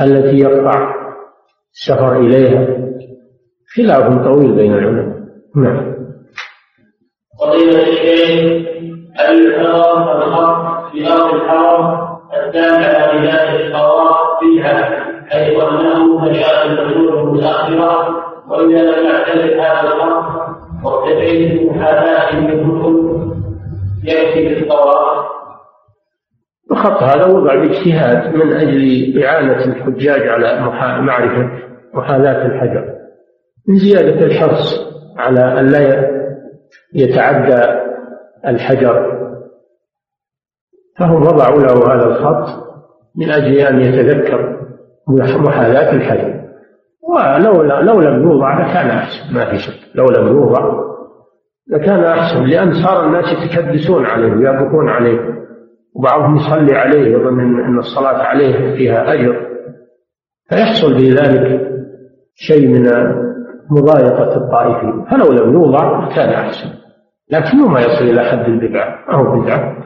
[0.02, 0.94] التي يقطع
[1.72, 2.66] السفر إليها؟
[3.76, 5.16] خلاف طويل بين العلماء.
[5.56, 5.92] نعم.
[7.40, 8.66] قضية الشيخ
[9.30, 16.26] الحرام الخط في أرض الحرم التابعة لذات الطواف فيها حيث أنه
[16.64, 18.16] الحدود المتأخرة
[18.48, 19.92] وإذا لم يعترف هذا
[26.82, 30.60] الخط هذا وضع باجتهاد من أجل إعانة الحجاج على
[31.02, 31.50] معرفة
[31.94, 32.84] محاذاة الحجر.
[33.68, 36.10] من زيادة الحرص على أن لا
[36.94, 37.62] يتعدى
[38.46, 39.22] الحجر.
[40.98, 42.62] فهم وضعوا له هذا الخط
[43.16, 44.58] من أجل أن يتذكر
[45.38, 46.42] محاذاة الحجر.
[47.02, 49.34] ولو لو لم يوضع لكان أحسن.
[49.34, 49.88] ما في شك.
[49.94, 50.82] لو لم يوضع
[51.68, 52.44] لكان أحسن.
[52.44, 55.42] لأن صار الناس يتكدسون عليه ويبكون عليه.
[55.97, 59.47] وبعضهم يصلي عليه يظن أن الصلاة عليه فيها أجر.
[60.49, 61.70] فيحصل في ذلك
[62.34, 62.82] شيء من
[63.70, 65.05] مضايقة الطائفين.
[65.05, 66.68] فلو لم يوضع كان أحسن.
[67.30, 69.05] لكنه ما يصل إلى حد البدعة.
[69.09, 69.76] ما هو بدعة.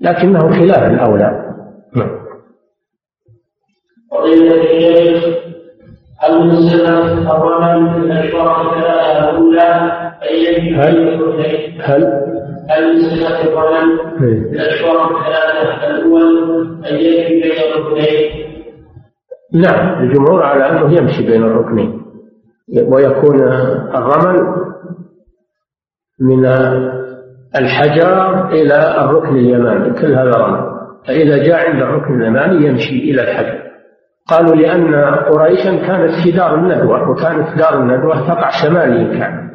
[0.00, 1.54] لكنه خلاف الأولى.
[1.96, 2.20] نعم.
[6.22, 9.92] هل من سنة الرمل من الأشواط الثلاثة الأولى
[10.30, 11.20] أن هل
[11.80, 12.04] هل
[12.70, 16.60] هل من سنة الرمل من الأشواط الثلاثة الأول
[16.90, 18.50] أن يجري بين الركنين؟
[19.54, 22.02] نعم الجمهور على أنه يمشي بين الركنين.
[22.86, 23.42] ويكون
[23.94, 24.40] الرمل
[26.20, 26.46] من
[27.56, 30.70] الحجر إلى الركن اليماني كل هذا رمل.
[31.06, 33.59] فإذا جاء عند الركن اليماني يمشي إلى الحجر.
[34.30, 39.50] قالوا لأن قريشا كانت في دار الندوة وكانت دار الندوة تقع شمالي الكعبة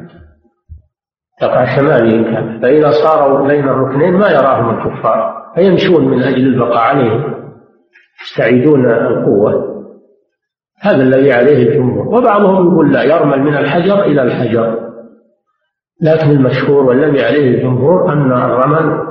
[1.40, 7.36] تقع شمالي الكعبة فإذا صاروا بين الركنين ما يراهم الكفار فيمشون من أجل البقاء عليه
[8.22, 9.76] يستعيدون القوة.
[10.80, 12.08] هذا الذي عليه الجمهور.
[12.08, 14.86] وبعضهم يقول لا يرمل من الحجر إلى الحجر.
[16.02, 19.06] لكن المشهور والذي عليه الجمهور أن الرمل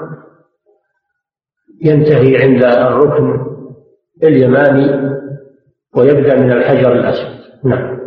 [1.82, 3.46] ينتهي عند الركن
[4.24, 5.16] اليماني
[5.98, 7.36] ويبدأ من الحجر الأسود
[7.66, 7.98] نعم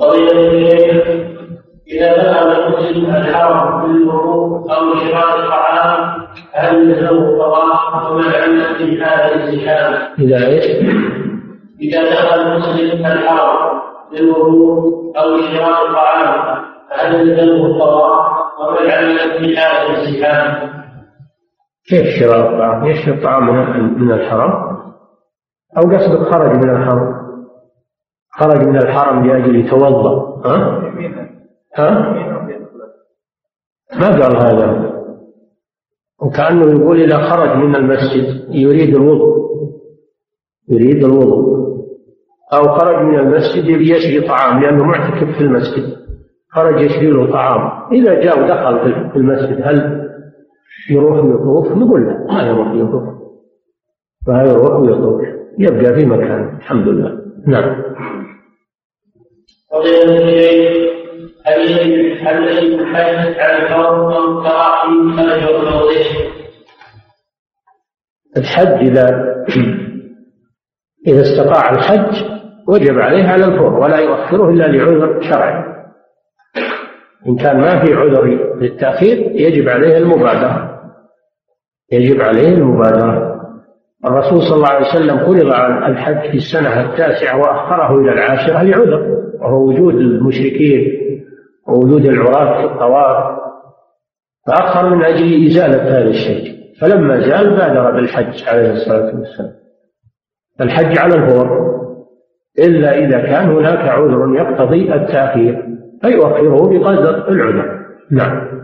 [0.00, 1.06] قضية الشيخ
[1.88, 9.34] إذا دخل المسلم الحرم بالوضوء أو شراء الطعام هل له الطواف وما العلة في هذا
[9.34, 10.64] الزحام؟ إذا إيش؟
[11.80, 13.80] إذا دخل المسلم الحرم
[14.12, 18.26] بالوضوء أو شراء الطعام هل له الطواف
[18.60, 20.70] وما العلة في هذا الزحام؟
[21.88, 23.46] كيف شراء الطعام؟ يشتري الطعام
[24.00, 24.75] من الحرم
[25.76, 27.26] أو قصدك خرج من الحرم.
[28.30, 30.42] خرج من الحرم لأجل يتوضأ.
[30.46, 30.82] ها؟
[31.76, 32.12] ها؟
[34.00, 34.96] ما قال هذا؟
[36.22, 39.36] وكأنه يقول إذا خرج من المسجد يريد الوضوء.
[40.68, 41.56] يريد الوضوء.
[42.52, 45.96] أو خرج من المسجد يشري طعام لأنه معتكف في المسجد.
[46.50, 47.92] خرج يشري له طعام.
[47.92, 50.06] إذا جاء ودخل في المسجد هل
[50.90, 53.16] يروح يطوف؟ نقول لا ما يروح يطوف.
[54.28, 55.25] ما يروح ويطوف
[55.58, 57.18] يبقى في مكانه الحمد لله.
[57.46, 57.82] نعم.
[68.36, 69.34] الحج إذا
[71.06, 72.24] إذا استطاع الحج
[72.68, 75.64] وجب عليه على الفور ولا يؤخره إلا لعذر شرعي.
[77.26, 78.24] إن كان ما في عذر
[78.60, 80.80] للتأخير يجب عليه المبادرة.
[81.92, 83.35] يجب عليه المبادرة.
[84.04, 85.52] الرسول صلى الله عليه وسلم فرض
[85.90, 90.92] الحج في السنة التاسعة وأخره إلى العاشرة لعذر وهو وجود المشركين
[91.68, 93.38] ووجود العراة في الطواف
[94.46, 99.52] فأخر من أجل إزالة هذا الشيء فلما زال بادر بالحج عليه الصلاة والسلام.
[100.60, 101.76] الحج على الفور
[102.58, 105.66] إلا إذا كان هناك عذر يقتضي التأخير
[106.02, 107.80] فيؤخره بقدر العذر.
[108.10, 108.56] نعم.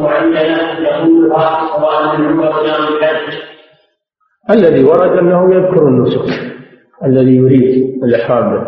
[0.00, 1.78] معينة يقولها
[4.50, 6.24] الذي ورد أنه يذكر النسك
[7.04, 8.54] الذي يريد الإحرام.
[8.54, 8.66] به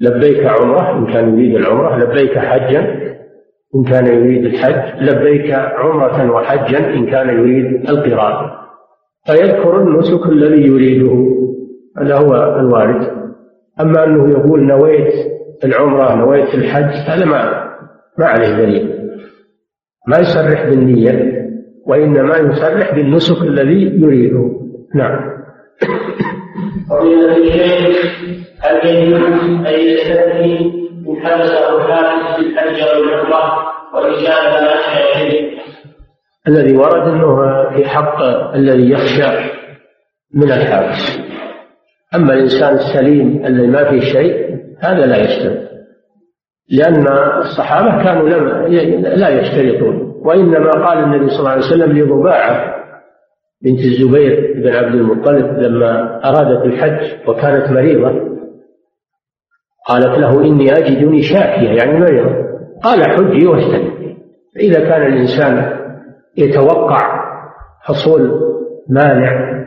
[0.00, 2.80] لبيك عمرة إن كان يريد العمرة لبيك حجا
[3.74, 8.50] إن كان يريد الحج لبيك عمرة وحجا إن كان يريد القران
[9.26, 11.26] فيذكر النسك الذي يريده
[11.98, 13.08] هذا هو الوارد.
[13.80, 15.14] أما أنه يقول نويت
[15.64, 17.68] العمرة نويت الحج هذا ما
[18.18, 19.08] ما عليه دليل.
[20.08, 21.42] ما يصرح بالنية
[21.86, 24.50] وإنما يصرح بالنسك الذي يريده.
[24.94, 25.42] نعم.
[26.90, 28.12] فضيلة الشيخ
[28.60, 29.22] هل يجوز
[29.66, 35.52] أن يستثني إن حبسه حابس بالحج أو العمرة وإجابة لا شيء
[36.48, 37.36] الذي ورد أنه
[37.76, 38.22] في حق
[38.54, 39.50] الذي يخشى
[40.34, 41.18] من الحابس
[42.14, 45.72] أما الإنسان السليم الذي ما فيه شيء هذا لا يشترط.
[46.70, 47.06] لأن
[47.38, 48.28] الصحابة كانوا
[48.98, 50.12] لا يشترطون.
[50.24, 52.74] وإنما قال النبي صلى الله عليه وسلم لضباعة
[53.64, 58.32] بنت الزبير بن عبد المطلب لما أرادت الحج وكانت مريضة
[59.88, 62.36] قالت له إني أجدني شاكية يعني مريضة.
[62.82, 63.92] قال حجي واستلم
[64.54, 65.78] فإذا كان الإنسان
[66.36, 67.22] يتوقع
[67.80, 68.40] حصول
[68.88, 69.62] مانع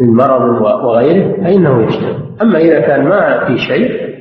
[0.00, 2.16] من مرض وغيره فإنه يشتري.
[2.42, 4.17] أما إذا كان ما في شيء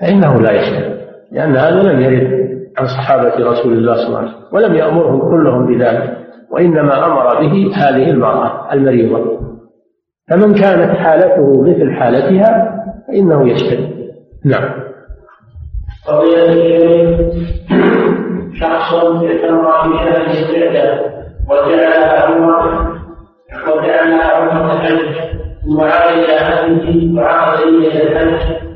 [0.00, 0.98] فإنه لا يشتري
[1.32, 5.66] لأن هذا لم يرد عن صحابة رسول الله صلى الله عليه وسلم ولم يأمرهم كلهم
[5.66, 6.18] بذلك
[6.50, 9.38] وإنما أمر به هذه المرأة المريضة.
[10.30, 12.74] فمن كانت حالته مثل حالتها
[13.08, 14.10] فإنه يشتري
[14.44, 14.70] نعم.
[16.06, 16.48] قضية
[18.60, 21.00] شخص اعتمر في شهر الاستعداد
[21.50, 22.94] وجعلها عمرة
[23.68, 25.14] وجعلها عمرة الحج
[25.64, 28.67] ثم عاد إلى أهله وعاد إلى الحج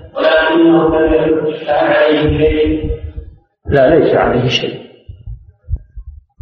[3.66, 4.82] لا ليس عليه شيء.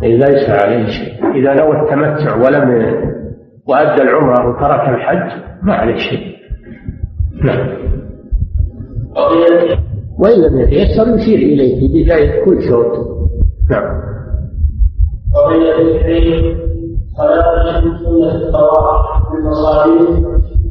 [0.03, 1.35] ليس عليه شيء.
[1.35, 2.71] إذا نوى التمتع ولم
[3.69, 6.37] وأدى العمرة وترك الحج ما عليه شيء.
[7.45, 7.69] نعم.
[10.19, 12.93] وإن لم يتيسر يشير إليه في بداية كل شوط.
[13.71, 14.01] نعم.
[15.35, 16.57] قضية الحين
[17.17, 20.11] سنة الطواف بالمصابيح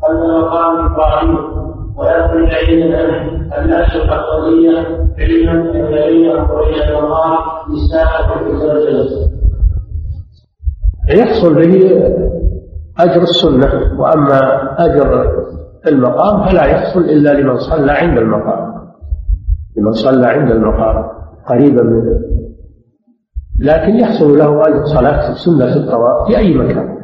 [0.10, 1.59] أن مقام إبراهيم
[2.00, 2.93] ويكون العلم
[3.58, 4.78] النفس القضية
[5.20, 7.38] علما الذين أخرج المقام
[7.70, 8.50] للساحة في
[11.10, 12.04] يحصل به
[13.00, 14.39] أجر السنة وأما
[14.86, 15.26] أجر
[15.88, 18.74] المقام فلا يحصل إلا لمن صلى عند المقام.
[19.78, 21.06] لمن صلى عند المقام
[21.47, 22.20] قريبا منه.
[23.60, 26.95] لكن يحصل له أجر صلاة سنة الطواف في أي مكان.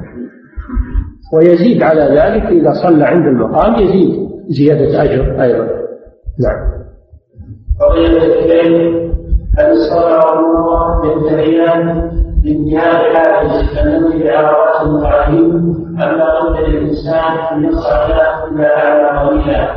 [1.34, 4.24] ويزيد على ذلك إذا صلى عند المقام يزيد.
[4.50, 5.68] زيادة أجر أيضا.
[6.39, 6.76] نعم.
[7.82, 9.12] قضية الكلم
[9.58, 12.12] هل الصلاة والوضوء ينتهيان
[12.43, 15.56] بانتهاء حادث النبي بعرفات المعاهيم
[15.89, 18.12] أم لا بد للإنسان أن يصعد
[18.52, 19.68] إلى أعلى قليلا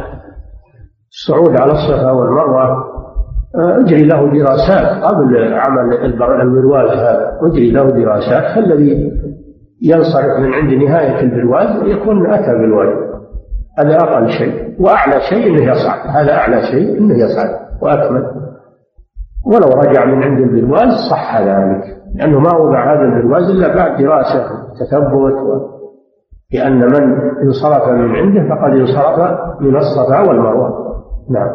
[1.11, 2.89] الصعود على الصفا والمروة
[3.57, 5.95] آه، أجري له دراسات قبل عمل
[6.43, 7.39] البرواز هذا.
[7.43, 9.13] أجري له دراسات فالذي
[9.83, 13.08] ينصرف من عند نهاية البرواز يكون أتى بالواجب
[13.79, 16.09] هذا أقل شيء وأعلى شيء أنه يصعد.
[16.09, 17.51] هذا أعلى شيء أنه يصعد
[17.83, 18.25] وأكمل.
[19.47, 24.45] ولو رجع من عند البرواز صح ذلك لأنه ما وضع هذا البرواز إلا بعد دراسة
[24.81, 25.35] تثبت
[26.53, 31.05] لأن من انصرف من عنده فقد انصرف من الصفا والمروة.
[31.31, 31.51] نعم.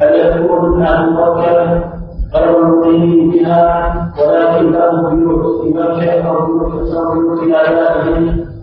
[0.00, 0.82] هل يكون
[2.62, 5.72] مقيمين بها ولكن لهم بيوت في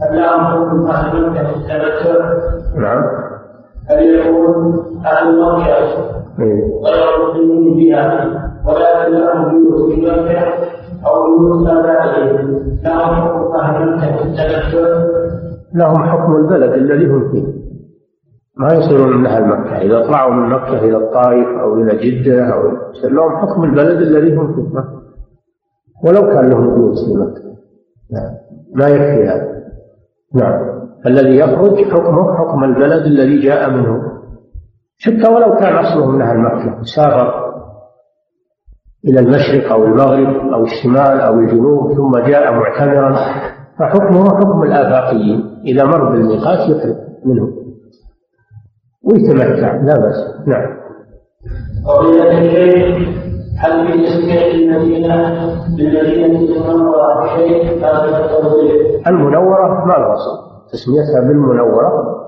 [0.01, 2.37] هل لهم أهل مكة في التمتع؟
[2.77, 3.03] نعم.
[3.89, 6.19] هل يكون أهل مكة
[6.83, 10.53] غير مسلمين بها ولكن لهم بيوت في مكة
[11.07, 15.09] أو بيوت آبائهم لهم حكم أهل مكة في التنكر
[15.73, 17.59] لهم حكم البلد الذي هم فيه.
[18.57, 19.77] ما يصيرون من أهل مكة.
[19.77, 22.71] إذا طلعوا من مكة إلى الطائف أو إلى جدة أو
[23.03, 24.79] لهم حكم البلد الذي هم فيه.
[26.03, 27.49] ولو كان لهم بيوت في مكة.
[28.75, 29.58] ما يكفي هذا.
[30.35, 30.79] نعم.
[31.05, 34.01] الذي يخرج حكمه حكم البلد الذي جاء منه.
[34.99, 37.49] حتى ولو كان أصله من أهل مكة سافر
[39.05, 43.15] إلى المشرق أو المغرب أو الشمال أو الجنوب ثم جاء معتمرا
[43.79, 45.61] فحكمه حكم الآفاقيين.
[45.65, 47.49] إذا مر بالميقات يخرج منه.
[49.03, 50.47] ويتمتع لا بأس.
[50.47, 50.79] نعم.
[53.59, 55.15] هل في تسمية المدينة
[55.77, 62.19] بالمدينة المنورة شيء؟ هذا التوضيح؟ المنورة ما الوصف تسميتها بالمنورة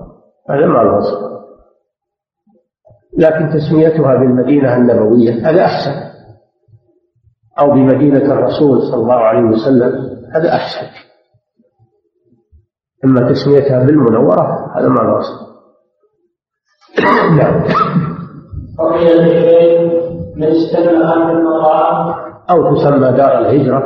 [0.50, 1.32] هذا ما الوصف
[3.18, 6.12] لكن تسميتها بالمدينة النبوية هذا أحسن.
[7.60, 9.92] أو بمدينة الرسول صلى الله عليه وسلم
[10.34, 10.86] هذا أحسن.
[13.04, 15.52] أما تسميتها بالمنورة هذا ما الوصف
[17.36, 17.64] نعم.
[22.50, 23.82] أو تسمى دار الهجرة.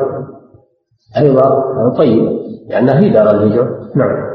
[1.18, 1.62] أيضا
[1.98, 2.38] طيب
[2.68, 3.68] لأنها هي دار الهجرة.
[3.94, 4.26] نعم.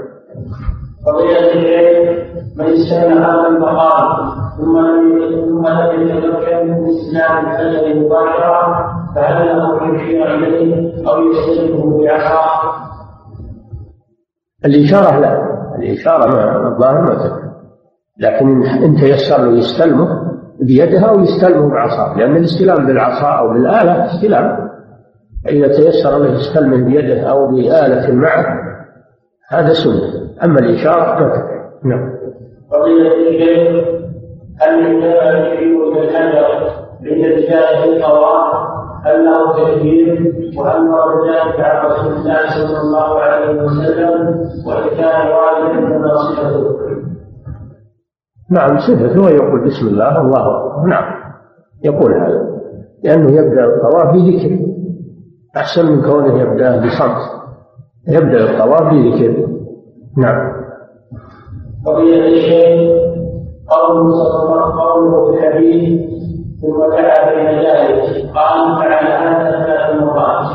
[1.08, 2.22] قضية الشيخ
[2.58, 9.96] من استمع هذا المقام ثم لم ثم لم يتمكن من استلام الحجر مباشرة فهل له
[9.96, 12.72] يشير اليه أو يستلمه بعصا؟
[14.66, 15.42] الإشارة لا.
[15.80, 17.52] الإشارة ما الظاهر ما تكفي.
[18.20, 20.31] لكن إن تيسر له يستلمه
[20.62, 24.70] بيدها أو يستلمه بعصا لأن الاستلام بالعصا أو بالآلة استلام.
[25.50, 28.46] إذا تيسر له يستلمه بيده أو بآلة معه
[29.50, 30.22] هذا سنة.
[30.44, 32.14] أما الإشارة ما نعم.
[32.72, 33.92] فضيلة الشيخ
[34.62, 36.46] يجتمع الشيء بالحجر
[37.02, 38.72] عند بداية الطواف
[39.06, 45.28] هل له تكبير وهل ورد ذلك عن رسول الله صلى الله عليه وسلم وإن كان
[45.28, 46.91] والدا فما صفته؟
[48.52, 50.88] نعم صفته يقول بسم الله الله أكبر.
[50.88, 51.14] نعم
[51.84, 52.52] يقول هذا.
[53.04, 54.60] لأنه يبدأ الطواف بذكر.
[55.58, 57.22] أحسن من كونه يبدأ بصمت.
[58.08, 59.48] يبدأ الطواف بذكر.
[60.18, 60.52] نعم.
[61.86, 62.92] قضية الشيخ
[63.70, 66.02] قوله صلى الله قوله في الحديث
[66.62, 68.02] ثم دعا بين ذلك.
[68.36, 70.48] قال فعل هذا ثلاث مرات.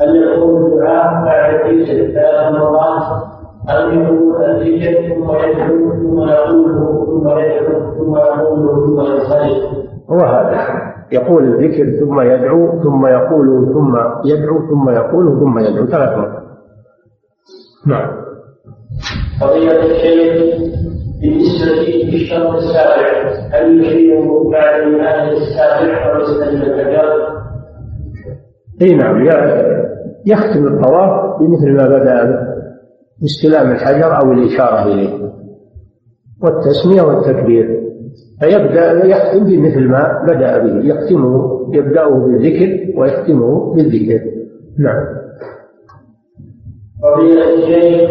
[0.00, 3.35] هل يكون الدعاء بعد الذكر ثلاث مرات
[5.08, 10.66] ثم يدعو ثم يقوله ثم يدعو ثم يقوله ثم ينصرف هو هذا.
[11.12, 15.86] يقول الذكر ثم يدعو ثم يقول ثم يدعو ثم يقول ثم يدعو.
[15.86, 16.42] ثلاث مرات.
[17.86, 18.10] نعم.
[19.40, 20.60] قضية الشيخ
[21.20, 27.28] بالنسبة للشهر السابع هل يشير بعد الآية السابع أو يستلم الحجر؟
[28.82, 29.24] إي نعم
[30.26, 32.55] يختم الطواف بمثل ما بدأ به
[33.20, 35.26] باستلام الحجر أو الإشارة إليه.
[36.42, 37.80] والتسمية والتكبير.
[38.40, 40.86] فيبدأ يختم بمثل ما بدأ به.
[40.86, 44.20] يختمه يبداه بالذكر ويختمه بالذكر.
[44.78, 45.04] نعم.
[47.02, 48.10] قضية الشيخ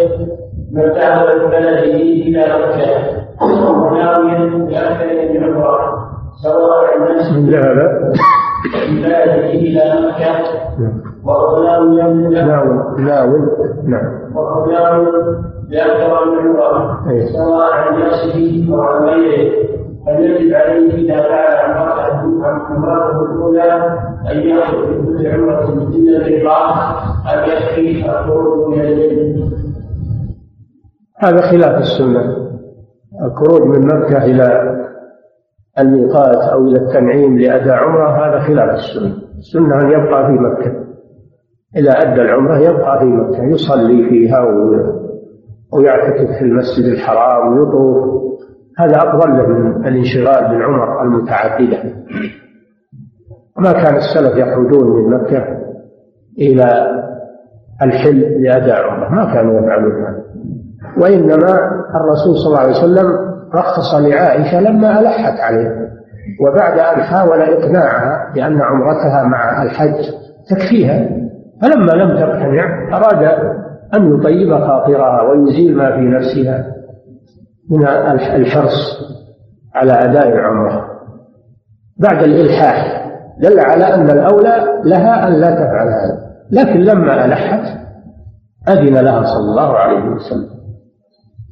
[0.72, 3.16] من ذهب من بلده إلى مكة.
[3.46, 6.06] وناويا بأكثر من عمرة.
[6.44, 8.14] سواء الناس من ذهب.
[8.90, 10.66] من بلده إلى مكة.
[11.26, 13.50] وهو ناويا ناول ناول
[13.88, 14.25] نعم.
[14.72, 15.06] ناوي
[15.70, 17.26] بأكثر من عمرة أي.
[17.28, 19.66] سواء عن نفسه أو عن غيره.
[20.06, 24.00] فيجب عليه إذا فعل عمرته عمرته الأولى
[24.32, 26.96] أن يأخذ في كل عمرة إلا الإحرام
[27.34, 29.44] أن يكفي الخروج من البيت
[31.20, 32.36] هذا خلاف السنة.
[33.26, 34.76] الخروج من مكة إلى
[35.80, 39.16] الميقات أو إلى التنعيم لأداء عمرة هذا خلاف السنة.
[39.38, 40.85] السنة أن يبقى في مكة.
[41.78, 44.40] إذا أدى العمرة يبقى في مكة يصلي فيها
[45.74, 48.26] ويعتكف في المسجد الحرام ويطوف.
[48.78, 51.84] هذا أفضل له من الانشغال بالعمر المتعددة.
[53.58, 55.46] ما كان السلف يخرجون من مكة
[56.40, 56.66] إلى
[57.82, 60.24] الحل لأداء عمرة ما كانوا يفعلون هذا.
[60.98, 63.08] وإنما الرسول صلى الله عليه وسلم
[63.56, 65.86] رخص لعائشة لما ألحت عليه
[66.42, 69.96] وبعد أن حاول إقناعها بأن عمرتها مع الحج
[70.50, 71.25] تكفيها.
[71.62, 73.24] فلما لم تقتنع أراد
[73.94, 76.76] أن يطيب خاطرها ويزيل ما في نفسها
[77.70, 77.88] من
[78.36, 79.02] الحرص
[79.76, 80.86] على أداء العمرة
[82.00, 83.06] بعد الإلحاح
[83.42, 86.26] دل على أن الأولى لها أن لا تفعل هذا.
[86.52, 87.78] لكن لما ألحت
[88.70, 90.56] أذن لها صلى الله عليه وسلم.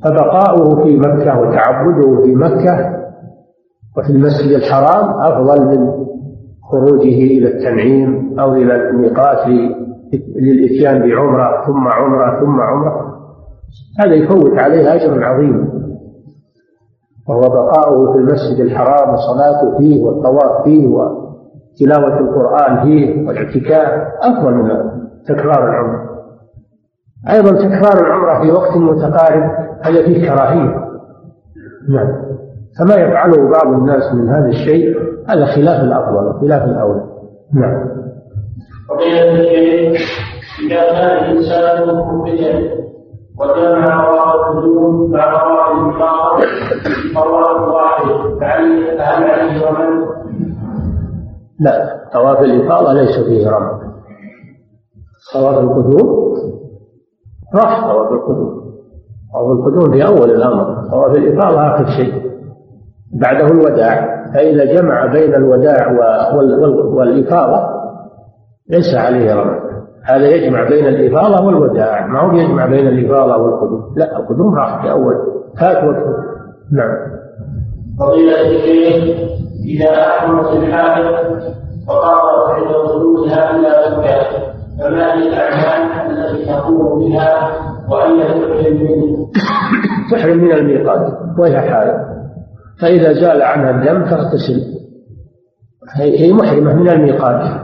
[0.03, 3.03] فبقاؤه في مكة وتعبده في مكة
[3.97, 6.05] وفي المسجد الحرام أفضل من
[6.71, 9.47] خروجه إلى التنعيم أو إلى الميقات
[10.35, 13.13] للإتيان بعمرة ثم عمرة ثم عمرة.
[13.99, 15.69] هذا يفوت عليه أجر عظيم.
[17.29, 24.07] وهو بقاؤه في المسجد الحرام وصلاته فيه والطواف فيه وتلاوة القرآن فيه والاعتكاف.
[24.21, 24.69] أفضل من
[25.27, 26.09] تكرار العمرة.
[27.29, 29.43] أيضا تكرار العمرة في وقت متقارب
[29.81, 30.83] هذا فيه كراهية.
[31.89, 32.23] نعم.
[32.79, 34.97] فما يفعله بعض الناس من هذا الشيء
[35.27, 37.03] هذا خلاف الأفضل وخلاف الأولى.
[37.53, 38.02] نعم.
[38.99, 42.83] إذا كان الإنسان مخرجا
[43.39, 46.39] وجمع رواه النجوم مع رواه النفاق
[47.25, 50.05] رواه واحد فهل عليه رمل؟
[51.59, 53.79] لا طواف الإفاضة ليس فيه رمل
[55.33, 56.33] طواف القدوم؟
[57.55, 58.63] راح طواف القدوم.
[59.33, 60.89] طواف القدوم في أول الأمر.
[60.91, 62.31] طواف الإفاضة آخر شيء.
[63.21, 64.23] بعده الوداع.
[64.33, 65.91] فإذا جمع بين الوداع
[66.93, 67.72] والإفاضة
[68.69, 69.59] ليس عليه رمل
[70.03, 72.07] هذا يجمع بين الإفاضة والوداع.
[72.07, 75.15] ما هو يجمع بين الإفاضة والقدوم؟ لا القدوم راح في أول.
[75.59, 76.03] فات وقت.
[76.71, 76.97] نعم.
[77.99, 79.19] فضيلة الشيخ
[79.65, 81.05] إذا أحرمت الحائض
[81.87, 87.51] وقررت عند وصولها إلى مكة فما هي الأعمال التي تقوم بها
[87.89, 89.31] وأين تحرم منه؟
[90.11, 91.13] تحرم من الميقات.
[91.39, 91.99] وهي حائض
[92.81, 94.73] فإذا زال عنها الدم تغتسل
[95.95, 97.62] هي محرمة من الميقات.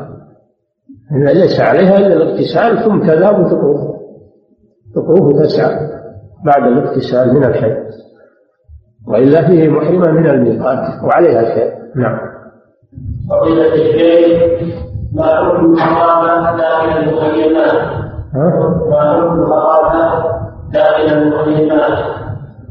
[1.11, 3.79] ليس عليها إلا الاغتسال ثم تذهب تطوف
[4.95, 5.89] تطوف تسعى
[6.45, 7.75] بعد الاغتسال من الحي
[9.07, 11.73] وإلا فيه محرمة من الميقات وعليها شيء.
[11.95, 12.19] نعم.
[13.29, 14.61] فضيلة الشيخ
[15.13, 17.73] ما حكم الحرام داخل المخيمات؟
[18.89, 20.23] ما حكم الحرام
[20.73, 21.97] داخل المخيمات؟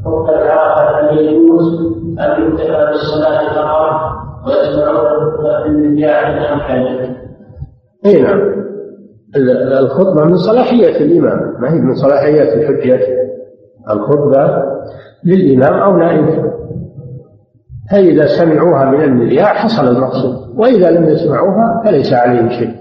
[0.05, 1.79] حكم العافة أن يجوز
[2.19, 5.31] أن يكتفى بالصلاة فقط ويسمعون
[5.63, 7.28] في النجاح أم حاجة
[8.05, 8.59] أي نعم.
[9.79, 11.61] الخطبة من صلاحية الإمام.
[11.61, 12.99] ما هي من صلاحيات الحجة؟
[13.89, 14.63] الخطبة
[15.25, 16.53] للإمام أو نائبه
[17.91, 22.75] فإذا سمعوها من المذياع حصل المقصود وإذا لم يسمعوها فليس عليهم شيء.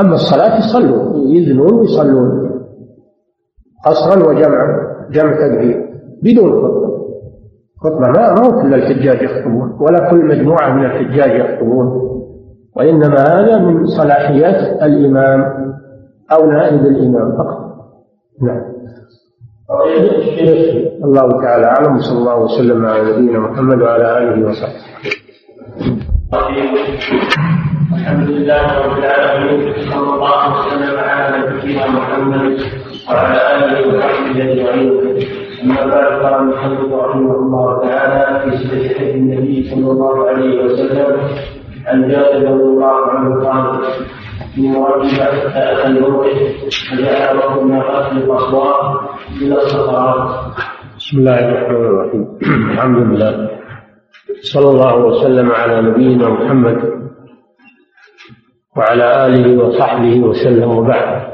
[0.00, 2.50] أما الصلاة يصلون يذنون ويصلون
[3.86, 4.66] قصرا وجمعا
[5.10, 5.86] جمع تكبير
[6.22, 6.92] بدون خطبة.
[7.80, 12.11] خطبة ما هو كل الحجاج يخطبون ولا كل مجموعة من الحجاج يخطبون.
[12.76, 15.40] وإنما هذا من صلاحيات الإمام
[16.32, 17.58] أو نائب الإمام فقط.
[18.42, 18.72] نعم.
[21.04, 21.98] الله تعالى أعلم.
[22.00, 24.82] صلى الله وسلم على نبينا محمد وعلى آله وصحبه.
[27.92, 32.56] الحمد لله رب العالمين صلى الله وسلم على نبينا محمد
[33.08, 34.92] وعلى آله وصحبه أجمعين.
[35.62, 41.16] أما بعد قال المحمد رحمه الله تعالى في صحيح النبي صلى الله عليه وسلم
[41.86, 43.84] عن جابر رضي الله عنه قال
[44.54, 45.18] في مركب
[45.54, 46.38] اتى الموقف
[46.90, 49.00] فجاء رب الناقات القصوى
[49.42, 50.30] إلى الصخرات
[50.96, 52.38] بسم الله الرحمن الرحيم.
[52.70, 53.50] الحمد لله.
[54.42, 56.78] صلى الله وسلم على نبينا محمد
[58.76, 61.32] وعلى آله وصحبه وسلم وبعد.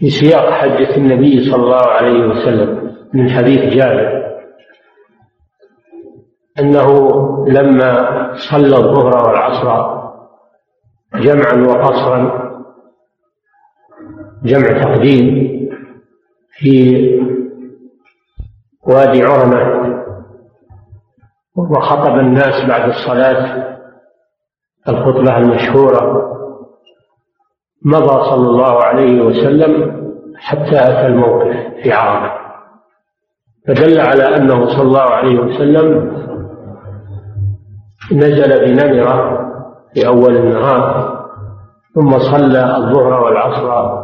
[0.00, 4.27] في سياق حجة النبي صلى الله عليه وسلم من حديث جابر
[6.60, 6.88] أنه
[7.48, 8.08] لما
[8.50, 9.98] صلى الظهر والعصر
[11.14, 12.48] جمعا وقصرا
[14.44, 15.48] جمع تقديم
[16.58, 17.08] في
[18.86, 19.88] وادي عرمة
[21.56, 23.68] وخطب الناس بعد الصلاة
[24.88, 26.28] الخطبة المشهورة
[27.84, 29.98] مضى صلى الله عليه وسلم
[30.36, 32.38] حتى أتى الموقف في عرفة.
[33.68, 36.18] فدل على أنه صلى الله عليه وسلم
[38.12, 39.38] نزل بنمرة
[39.94, 41.18] في أول النهار
[41.94, 43.98] ثم صلى الظهر والعصر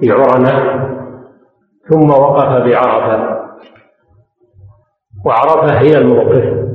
[0.00, 0.88] في عرنة
[1.90, 3.38] ثم وقف بعرفة.
[5.24, 6.68] وعرفة هي الموقف.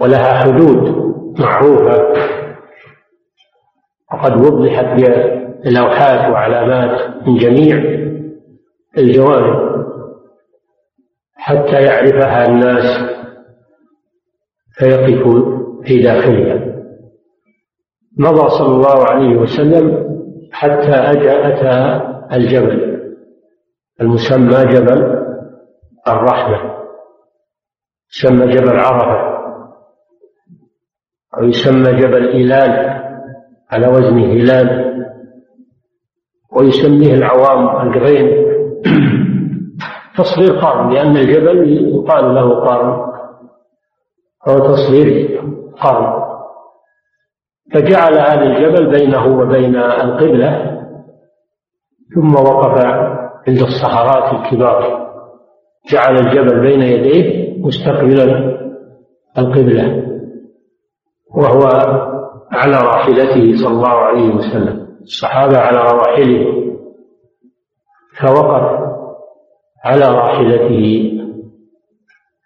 [0.00, 2.12] ولها حدود معروفة.
[4.12, 4.84] وقد وضحت
[5.64, 7.76] بلوحات وعلامات من جميع
[8.98, 9.68] الجوانب.
[11.48, 12.84] حتى يعرفها الناس
[14.72, 15.22] فيقف
[15.84, 16.68] في داخلها.
[18.18, 20.08] مضى صلى الله عليه وسلم
[20.52, 21.10] حتى
[21.48, 22.00] أتى
[22.32, 23.00] الجبل
[24.00, 25.24] المسمى جبل
[26.08, 26.78] الرحمة
[28.14, 29.38] يسمى جبل عرفة
[31.38, 33.00] أو يسمى جبل إيلان
[33.70, 34.88] على وزن هلال
[36.52, 38.48] ويسميه العوام القرين.
[40.18, 43.08] تصغير قرن لأن الجبل يقال له قرن.
[44.48, 45.40] أو تصغير
[45.80, 46.28] قرن.
[47.74, 50.78] فجعل هذا الجبل بينه وبين القبلة
[52.14, 52.84] ثم وقف
[53.48, 55.08] عند الصخرات الكبار.
[55.92, 58.58] جعل الجبل بين يديه مستقبلا
[59.38, 60.04] القبلة
[61.34, 61.68] وهو
[62.52, 64.88] على راحلته صلى الله عليه وسلم.
[65.02, 66.78] الصحابة على رواحلهم
[68.20, 68.97] فوقف.
[69.88, 71.04] على راحلته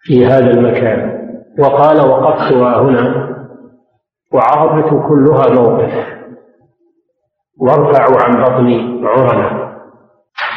[0.03, 1.13] في هذا المكان.
[1.59, 3.33] وقال وقفتها هنا
[4.33, 5.93] وعرفة كلها موقف.
[7.59, 9.73] وارفعوا عن بطني عرنا.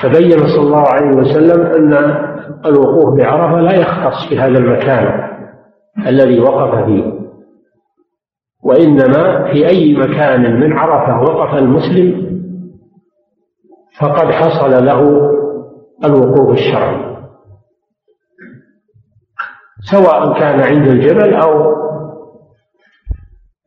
[0.03, 1.93] فبين صلى الله عليه وسلم أن
[2.67, 5.31] الوقوف بعرفة لا يختص بهذا المكان
[6.07, 7.17] الذي وقف فيه.
[8.65, 12.27] وإنما في أي مكان من عرفة وقف المسلم
[14.01, 15.31] فقد حصل له
[16.05, 17.17] الوقوف الشرعي.
[19.91, 21.75] سواء كان عند الجبل أو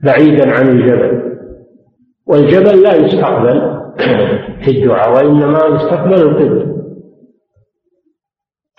[0.04, 1.30] بعيدا عن الجبل.
[2.28, 3.80] والجبل لا يستقبل
[4.64, 6.80] في الدعاء وإنما يستقبل القبلة.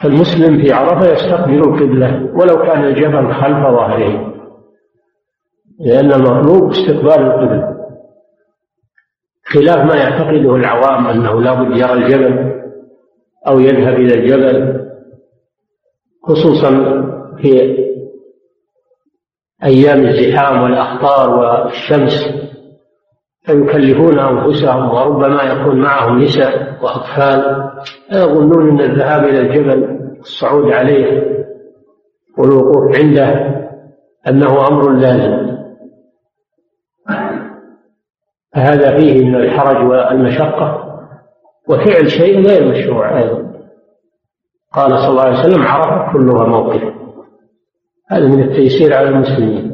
[0.03, 4.35] فالمسلم في عرفة يستقبل القبلة ولو كان الجبل خلف ظهره
[5.81, 7.77] لأن المطلوب استقبال القبلة.
[9.45, 12.50] خلاف ما يعتقده العوام أنه لابد يرى الجبل
[13.49, 14.81] أو يذهب إلى الجبل
[16.23, 16.71] خصوصا
[17.43, 17.81] في
[19.65, 22.41] أيام الزحام والأخطار والشمس
[23.43, 27.71] فيكلفون أنفسهم وربما يكون معهم نساء وأطفال.
[28.13, 31.37] يظنون أن الذهاب إلى الجبل الصعود عليه
[32.39, 33.27] والوقوف عنده
[34.29, 35.57] أنه أمر لازم.
[38.55, 40.90] فهذا فيه من الحرج والمشقة.
[41.71, 43.51] وفعل شيء غير مشروع أيضا.
[44.73, 46.83] قال صلى الله عليه وسلم عرفت كلها موقف.
[48.11, 49.71] هذا من التيسير على المسلمين.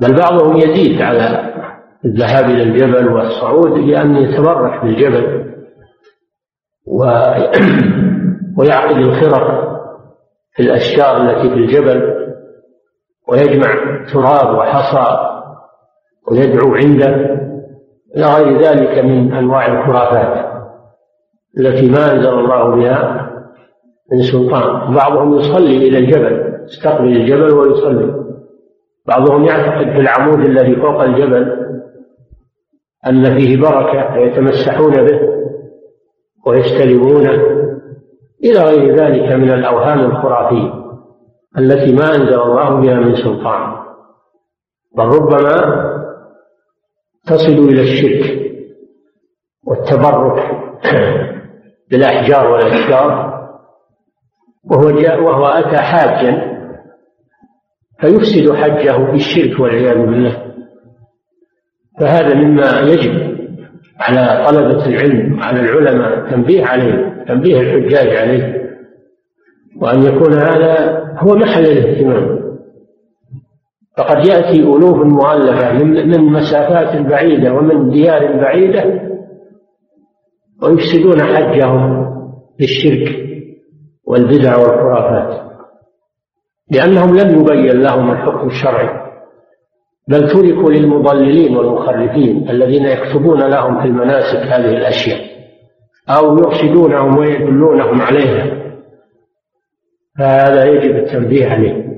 [0.00, 1.54] بل بعضهم يزيد على
[2.04, 5.54] الذهاب إلى الجبل والصعود لأن يتبرك بالجبل
[6.86, 7.04] و...
[8.58, 9.74] ويعقد الخرق
[10.54, 12.14] في الأشجار التي في الجبل
[13.28, 15.30] ويجمع تراب وحصى
[16.30, 17.44] ويدعو عنده.
[18.16, 20.54] إلى غير ذلك من أنواع الخرافات
[21.58, 23.30] التي ما أنزل الله بها
[24.12, 24.94] من سلطان.
[24.94, 28.24] بعضهم يصلي إلى الجبل يستقبل الجبل ويصلي.
[29.06, 31.64] بعضهم يعتقد في العمود الذي فوق الجبل
[33.06, 35.20] أن فيه بركة فيتمسحون به
[36.46, 37.64] ويستلمونه.
[38.44, 40.72] إلى غير ذلك من الأوهام الخرافية
[41.58, 43.74] التي ما أنزل الله بها من سلطان.
[44.96, 45.93] بل ربما
[47.26, 48.40] تصل إلى الشرك
[49.66, 50.50] والتبرك
[51.90, 53.34] بالأحجار والأشجار
[54.64, 56.54] وهو جاء وهو أتى حاجا
[58.00, 60.54] فيفسد حجه بالشرك والعياذ بالله.
[62.00, 63.34] فهذا مما يجب
[64.00, 68.64] على طلبة العلم وعلى العلماء تنبيه عليه تنبيه الحجاج عليه
[69.80, 72.43] وأن يكون هذا هو محل الاهتمام.
[73.98, 79.10] فقد يأتي ألوف مؤلفة من مسافات بعيدة ومن ديار بعيدة
[80.62, 82.06] ويفسدون حجهم
[82.58, 83.24] بالشرك
[84.06, 85.44] والبدع والخرافات
[86.70, 89.04] لأنهم لم يبين لهم الحكم الشرعي
[90.08, 95.20] بل تركوا للمضللين والمخرفين الذين يكتبون لهم في المناسك هذه الأشياء
[96.08, 98.64] أو يرشدونهم ويدلونهم عليها
[100.18, 101.93] فهذا يجب التنبيه عليه.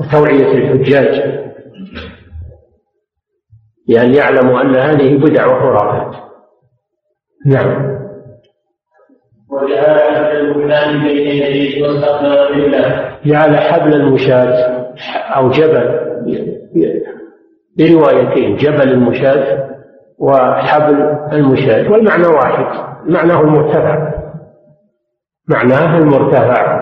[0.00, 1.42] وتوعية الحجاج.
[3.88, 6.14] لأن يعلموا أن هذه بدع وخرافات
[7.46, 7.98] نعم.
[9.50, 12.74] وجعل حبل المشاة بين يديه واستقبل
[13.24, 14.82] جعل حبل المشاة
[15.36, 16.02] أو جبل
[17.78, 19.68] بروايتين جبل المشاة
[20.18, 22.64] وحبل المشاة والمعنى واحد
[23.06, 24.12] معناه المرتفع.
[25.48, 26.81] معناه المرتفع.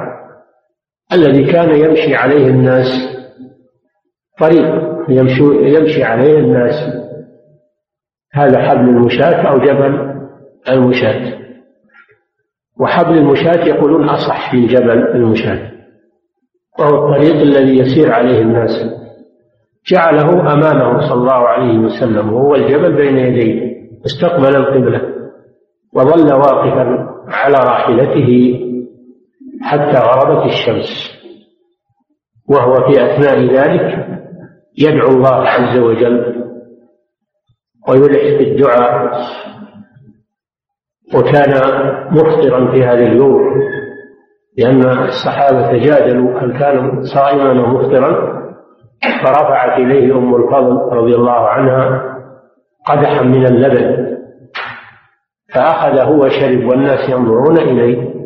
[1.13, 2.87] الذي كان يمشي عليه الناس
[4.39, 5.43] طريق يمشي,
[5.77, 6.75] يمشي عليه الناس.
[8.33, 10.21] هذا حبل المشاة أو جبل؟
[10.69, 11.39] المشاة.
[12.81, 15.71] وحبل المشاة يقولون أصح من جبل المشاة.
[16.79, 18.71] وهو الطريق الذي يسير عليه الناس.
[19.87, 23.71] جعله أمامه صلى الله عليه وسلم وهو الجبل بين يديه.
[24.07, 25.03] استقبل القبلة
[25.95, 28.61] وظل واقفا على راحلته.
[29.63, 31.21] حتى غربت الشمس.
[32.51, 34.07] وهو في أثناء ذلك
[34.79, 36.45] يدعو الله عز وجل
[37.89, 39.21] ويلح في الدعاء.
[41.15, 41.51] وكان
[42.11, 43.41] مفطرا في هذا اليوم
[44.59, 48.41] لأن الصحابة تجادلوا هل كان صائما أو مفطرا؟
[49.25, 52.03] فرفعت إليه أم الفضل رضي الله عنها
[52.87, 54.17] قدحا من اللبن
[55.55, 58.20] فأخذ هو شرب والناس ينظرون إليه.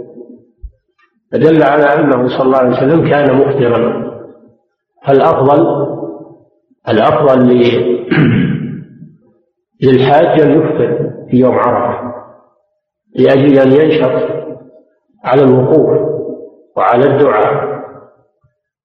[1.34, 4.14] فدل على أنه صلى الله عليه وسلم كان مفطرا
[5.06, 5.86] فالأفضل
[6.88, 7.48] الأفضل
[9.82, 12.14] للحاج أن يفطر في يوم عرفة
[13.14, 14.30] لأجل أن ينشط
[15.24, 15.98] على الوقوف
[16.76, 17.74] وعلى الدعاء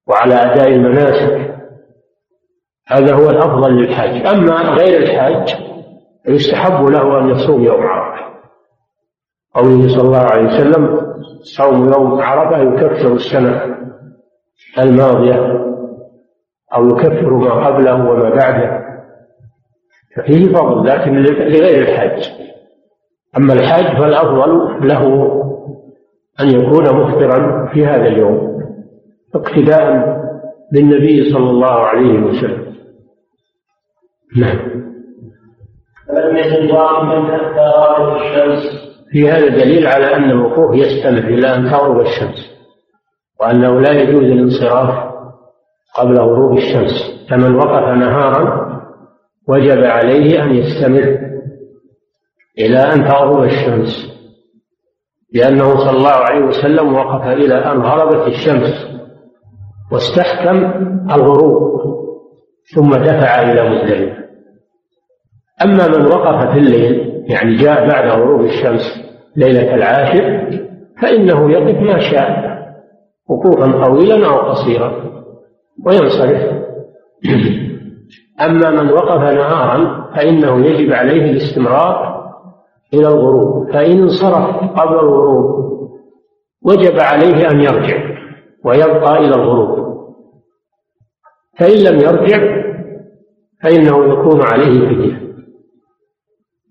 [0.08, 1.56] وعلى أداء المناسك.
[2.88, 4.28] هذا هو الأفضل للحاج.
[4.28, 5.56] أما غير الحاج
[6.28, 8.26] يستحب له أن يصوم يوم عرفة.
[9.56, 10.99] قوله صلى الله عليه وسلم
[11.42, 13.76] صوم يوم عرفة يكفر السنة
[14.80, 15.66] الماضية
[16.76, 18.80] أو يكفر ما قبله وما بعده.
[20.16, 22.32] ففيه فضل لكن لغير الحاج.
[23.38, 25.04] أما الحاج فالأفضل له
[26.40, 28.60] أن يكون مفطرا في هذا اليوم
[29.36, 30.20] اقتداء
[30.74, 32.76] بالنبي صلى الله عليه وسلم.
[34.38, 34.60] نعم.
[36.08, 38.89] فلم يزل واقفا حتى غابت الشمس.
[39.12, 42.50] في هذا دليل على أن الوقوف يستمر إلى أن تغرب الشمس
[43.42, 45.10] وأنه لا يجوز الانصراف
[45.98, 47.20] قبل غروب الشمس.
[47.30, 48.70] فمن وقف نهارا
[49.48, 51.18] وجب عليه أن يستمر
[52.60, 54.10] إلى أن تغرب الشمس
[55.34, 58.88] لأنه صلى الله عليه وسلم وقف إلى أن غربت الشمس
[59.92, 60.58] واستحكم
[61.12, 61.80] الغروب
[62.76, 64.20] ثم دفع إلى مزدلفة.
[65.64, 68.82] أما من وقف في الليل يعني جاء بعد غروب الشمس
[69.36, 70.50] ليلة العاشر
[71.02, 72.50] فإنه يقف ما شاء
[73.30, 74.92] وقوفا طويلا أو قصيرا
[75.86, 76.60] وينصرف.
[78.42, 82.20] أما من وقف نهارا فإنه يجب عليه الاستمرار
[82.94, 83.72] إلى الغروب.
[83.72, 85.70] فإن انصرف قبل الغروب
[86.66, 87.98] وجب عليه أن يرجع
[88.66, 89.90] ويبقى إلى الغروب.
[91.60, 92.60] فإن لم يرجع
[93.64, 95.29] فإنه يكون عليه فدية.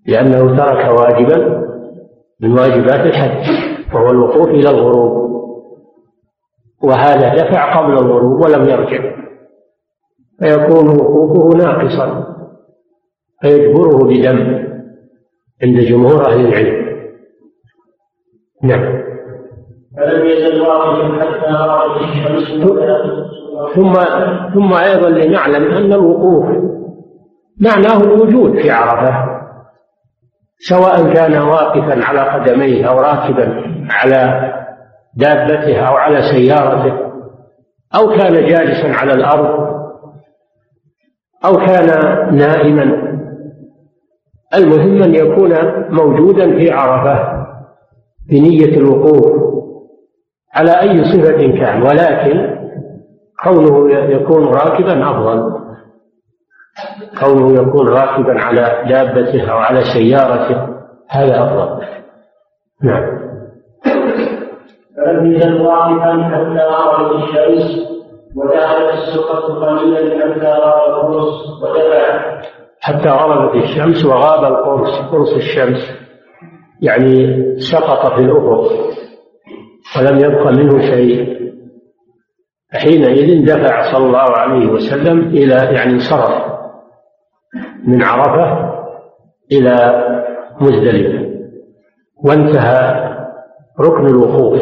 [0.09, 1.69] لأنه ترك واجبا
[2.41, 3.45] من واجبات الحج
[3.93, 5.29] وهو الوقوف إلى الغروب.
[6.83, 9.19] وهذا دفع قبل الغروب ولم يرجع.
[10.39, 12.25] فيكون وقوفه ناقصا
[13.41, 14.69] فيجبره بدم
[15.63, 16.89] عند جمهور أهل العلم.
[18.63, 19.03] نعم.
[19.97, 22.65] فلم يزل واقفا حتى رأت الشمس
[23.75, 23.93] ثم
[24.53, 26.45] ثم أيضا لنعلم أن الوقوف
[27.61, 29.28] معناه الوجود في عرفة.
[30.59, 34.53] سواء كان واقفا على قدميه أو راكبا على
[35.15, 36.93] دابته أو على سيارته
[37.95, 39.69] أو كان جالسا على الأرض
[41.45, 41.87] أو كان
[42.35, 43.09] نائما.
[44.55, 45.53] المهم أن يكون
[45.89, 47.45] موجودا في عرفة
[48.29, 49.49] بنية الوقوف
[50.55, 52.59] على أي صفة كان ولكن
[53.43, 55.68] كونه يكون راكبا أفضل.
[57.19, 60.67] كونه يكون راكبا على دابته أو على سيارته
[61.09, 61.85] هذا أفضل.
[62.83, 63.19] نعم.
[65.25, 67.89] يزل واقفا حتى غربت الشمس
[68.35, 72.39] ودخلت السقط قليلا حتى غاب القرص ودفع
[72.81, 75.99] حتى غربت الشمس وغاب القرص قرص الشمس.
[76.81, 78.71] يعني سقط في الأفق
[79.97, 81.39] ولم يبق منه شيء.
[82.73, 86.48] حينئذ دفع صلى الله عليه وسلم إلى يعني انصرف
[87.83, 88.73] من عرفة
[89.51, 90.05] إلى
[90.61, 91.29] مزدلفة.
[92.23, 93.09] وانتهى
[93.79, 94.61] ركن الوقوف.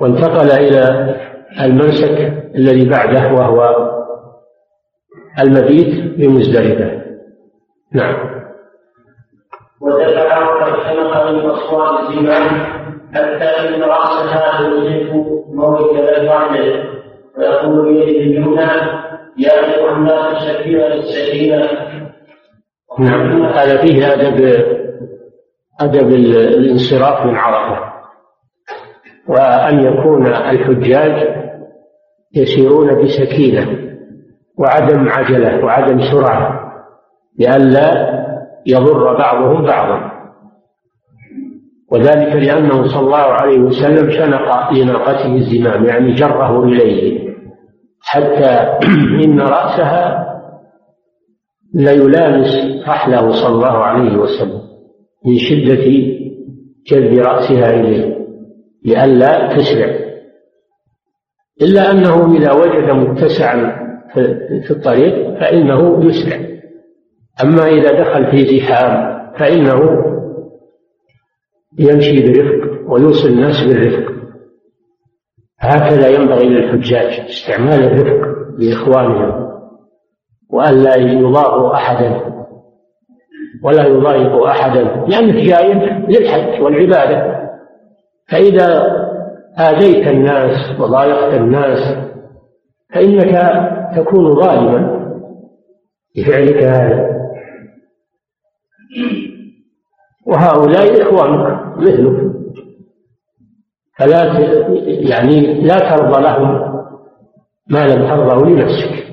[0.00, 1.14] وانتقل إلى
[1.60, 3.90] المنسك الذي بعده وهو
[5.40, 7.02] المبيت بمزدلفة.
[7.92, 8.42] نعم.
[9.80, 10.72] ودفع وقد
[11.32, 12.44] من أصوات الزمان
[13.14, 15.12] حتى إن رأسها يوجد
[15.54, 16.84] موت الرجل
[17.38, 19.01] ويقول بيده اليمنى
[19.38, 21.68] أيها الناس السكينة السكينة
[22.98, 24.64] نعم هذا فيه أدب
[25.80, 27.92] أدب الانصراف من عرفة.
[29.28, 31.42] وأن يكون الحجاج
[32.34, 33.78] يسيرون بسكينة
[34.58, 36.72] وعدم عجلة وعدم سرعة
[37.38, 38.12] لئلا
[38.66, 40.12] يضر بعضهم بعضا.
[41.92, 47.21] وذلك لأنه صلى الله عليه وسلم شنق لناقته الزمام يعني جره إليه.
[48.12, 48.78] حتى
[49.24, 50.26] إن رأسها
[51.74, 52.48] ليلامس
[52.88, 54.62] رحله صلى الله عليه وسلم
[55.26, 55.84] من شدة
[56.86, 58.16] جذب رأسها إليه
[58.84, 59.94] لئلا تسرع.
[61.62, 63.82] إلا أنه إذا وجد متسعا
[64.66, 66.38] في الطريق فإنه يسرع.
[67.44, 70.04] أما إذا دخل في زحام فإنه
[71.78, 74.11] يمشي برفق ويوصي الناس بالرفق.
[75.62, 79.52] هكذا ينبغي للحجاج استعمال الرفق بإخوانهم
[80.50, 82.32] وألا يضاغوا أحدا
[83.64, 85.74] ولا يضايق أحدا لأنك جاي
[86.08, 87.42] للحج والعبادة.
[88.30, 88.96] فإذا
[89.58, 91.96] آذيت الناس وضايقت الناس
[92.94, 93.32] فإنك
[93.96, 95.02] تكون ظالما
[96.16, 97.12] بفعلك هذا.
[100.26, 102.41] وهؤلاء إخوانك مثلك.
[103.98, 104.38] فلا
[104.84, 106.72] يعني لا ترضى لهم
[107.70, 109.12] ما لم ترضه لنفسك.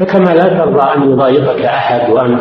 [0.00, 2.38] فكما لا ترضى أن يضايقك أحد وأن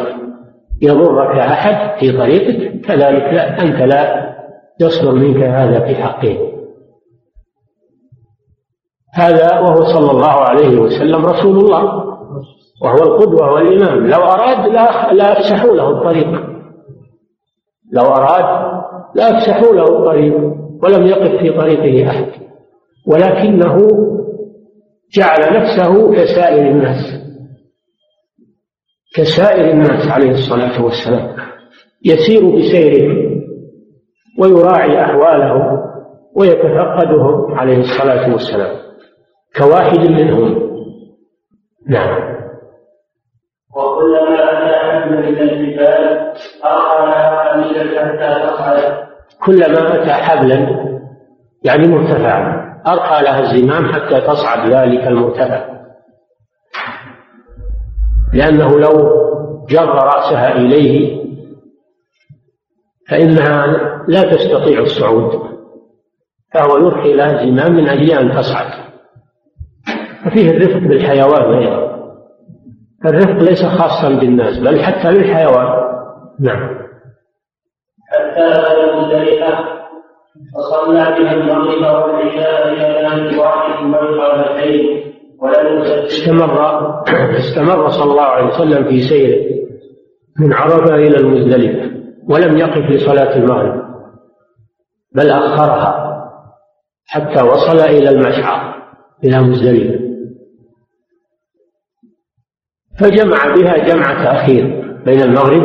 [0.81, 4.33] يضرك أحد في طريقك كذلك لا أنت لا
[4.79, 6.37] يصدر منك هذا في حقه.
[9.13, 11.83] هذا وهو صلى الله عليه وسلم رسول الله
[12.81, 15.39] وهو القدوة والإمام لو أراد لا, لا
[15.73, 16.27] له الطريق.
[17.91, 18.81] لو أراد
[19.15, 20.66] لا أفسحوا له الطريق.
[20.83, 22.25] ولم يقف في طريقه أحد.
[23.07, 23.77] ولكنه
[25.13, 27.17] جعل نفسه كسائر الناس.
[29.15, 31.35] كسائر الناس عليه الصلاة والسلام.
[32.05, 33.27] يسير بسيره
[34.39, 35.79] ويراعي أحوالهم
[36.35, 38.75] ويتفقدهم عليه الصلاة والسلام.
[39.57, 40.67] كواحد منهم.
[41.89, 42.37] نعم.
[43.75, 46.33] وكلما أتى من الجبال
[46.65, 49.06] أرحل حتى تصعد
[49.45, 50.87] كلما أتى حبلا
[51.63, 52.67] يعني مرتفعا.
[52.87, 55.65] أرقى لها الزمام حتى تصعد ذلك المرتفع.
[58.33, 58.93] لأنه لو
[59.69, 61.17] جر رأسها إليه
[63.09, 63.65] فإنها
[64.07, 65.57] لا تستطيع الصعود.
[66.53, 68.87] فهو يرخي لها الزمام من أجل أن تصعد.
[70.25, 71.87] ففيه الرفق بالحيوان أيضا.
[73.05, 75.67] الرفق ليس خاصا بالناس بل حتى للحيوان
[76.39, 76.86] نعم.
[78.07, 79.77] حتى بلغ مزدلفة
[80.55, 87.03] فصلى بها المغرب والعشاء أن واحد مرقبتين ولم استمر
[87.37, 89.57] استمر صلى الله عليه وسلم في سيره
[90.39, 91.91] من عرفة إلى المزدلفة
[92.29, 93.87] ولم يقف لصلاة المغرب
[95.15, 96.07] بل أخرها
[97.07, 98.83] حتى وصل إلى المشعر
[99.23, 100.07] إلى مزدلفة.
[102.99, 105.63] فجمع بها جمع تأخير بين المغرب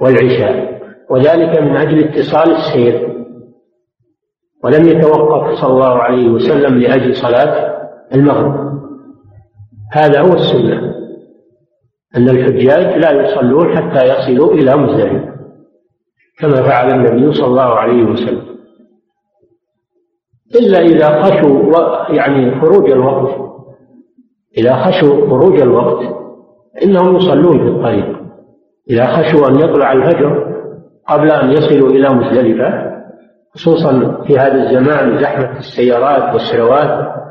[0.00, 0.81] والعشاء.
[1.12, 3.12] وذلك من أجل اتصال السير.
[4.64, 7.78] ولم يتوقف صلى الله عليه وسلم لأجل صلاة
[8.14, 8.72] المغرب.
[9.92, 10.94] هذا هو السنة
[12.16, 15.32] أن الحجاج لا يصلون حتى يصلوا إلى مزدلفة
[16.38, 18.42] كما فعل النبي صلى الله عليه وسلم.
[20.54, 23.52] إلا إذا خشوا يعني خروج الوقت
[24.58, 26.14] إذا خشوا خروج الوقت
[26.84, 28.22] إنهم يصلون في الطريق.
[28.90, 30.52] إذا خشوا أن يطلع الفجر
[31.08, 32.92] قبل أن يصلوا إلى مزدلفة
[33.54, 37.22] خصوصا في هذا الزمان زحمة السيارات والسروات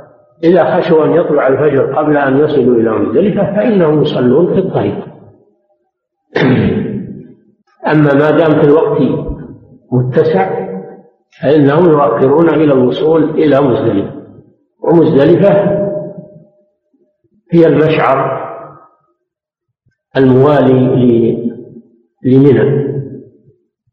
[0.44, 5.06] إذا خشوا أن يطلع الفجر قبل أن يصلوا إلى مزدلفة فإنهم يصلون في الطريق.
[7.92, 9.02] أما ما دام في الوقت
[9.92, 10.68] متسع
[11.42, 14.22] فإنهم يؤخرون إلى الوصول إلى مزدلفة.
[14.84, 15.82] ومزدلفة
[17.52, 18.42] هي المشعر
[20.18, 21.52] الموالي
[22.24, 22.92] لمنى.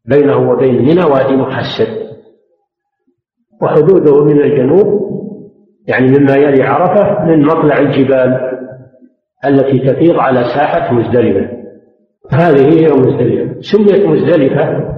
[0.05, 1.87] بينه وبين منى وادي محسن
[3.61, 5.09] وحدوده من الجنوب
[5.87, 8.59] يعني مما يلي عرفة من مطلع الجبال
[9.45, 11.59] التي تفيض على ساحة مزدلفة.
[12.31, 13.61] هذه هي مزدلفة.
[13.61, 14.93] سميت مزدلفة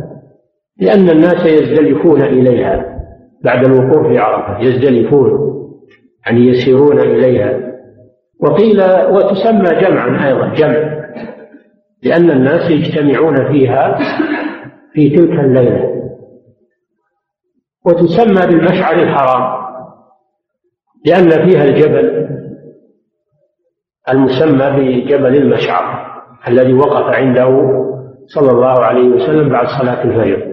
[0.77, 2.85] لأن الناس يزدلفون إليها
[3.43, 4.59] بعد الوقوف في عرفة.
[4.59, 5.51] يزدلفون
[6.25, 7.71] يعني يسيرون إليها.
[8.39, 11.01] وقيل وتسمى جمعا أيضا جمع
[12.03, 13.97] لأن الناس يجتمعون فيها
[14.93, 15.91] في تلك الليلة.
[17.85, 19.61] وتسمى بالمشعر الحرام
[21.05, 22.27] لأن فيها الجبل
[24.09, 26.11] المسمى بجبل المشعر
[26.47, 27.47] الذي وقف عنده
[28.25, 30.51] صلى الله عليه وسلم بعد صلاة الفجر.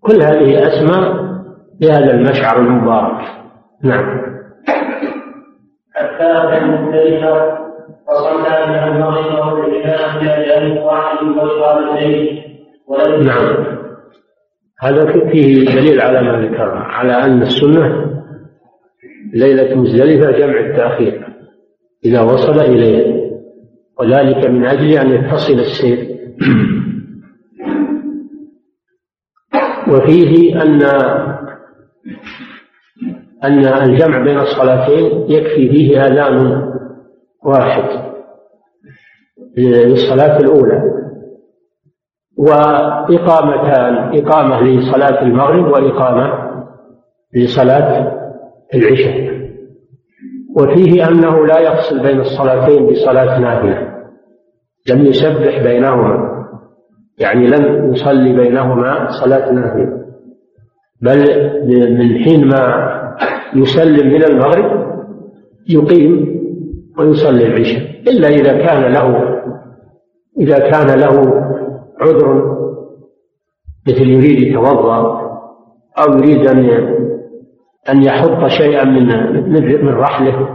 [0.00, 1.30] كل هذه أسماء
[1.80, 3.26] لهذا المشعر المبارك.
[3.82, 4.20] نعم.
[5.94, 6.32] حتى
[8.10, 12.49] فصلى بها المغرب والعشاء جانب واحد والقالتين
[13.24, 13.80] نعم.
[14.80, 18.10] هذا فيه دليل على ما ذكرنا على أن السنة
[19.34, 21.26] ليلة مزدلفة جمع التأخير.
[22.04, 23.30] إذا وصل إليها
[24.00, 26.20] وذلك من أجل أن يتصل السير.
[29.88, 30.82] وفيه أن
[33.44, 36.62] أن الجمع بين الصلاتين يكفي فيه آذان
[37.44, 37.84] واحد
[39.58, 40.99] للصلاة الأولى.
[42.36, 46.32] وإقامتان إقامة لصلاة المغرب وإقامة
[47.34, 48.16] لصلاة
[48.74, 49.40] العشاء.
[50.56, 53.90] وفيه أنه لا يفصل بين الصلاتين بصلاة نافلة
[54.90, 56.30] لم يسبح بينهما
[57.18, 60.00] يعني لم يصلي بينهما صلاة نافلة
[61.02, 61.18] بل
[61.98, 62.90] من حين ما
[63.54, 64.90] يسلم من المغرب
[65.68, 66.40] يقيم
[66.98, 69.38] ويصلي العشاء إلا إذا كان له
[70.40, 71.22] إذا كان له
[72.00, 72.56] عذر
[73.88, 75.20] مثل يريد يتوضأ
[75.98, 76.70] أو يريد أن
[77.88, 79.06] أن يحط شيئا من
[79.84, 80.48] من رحله.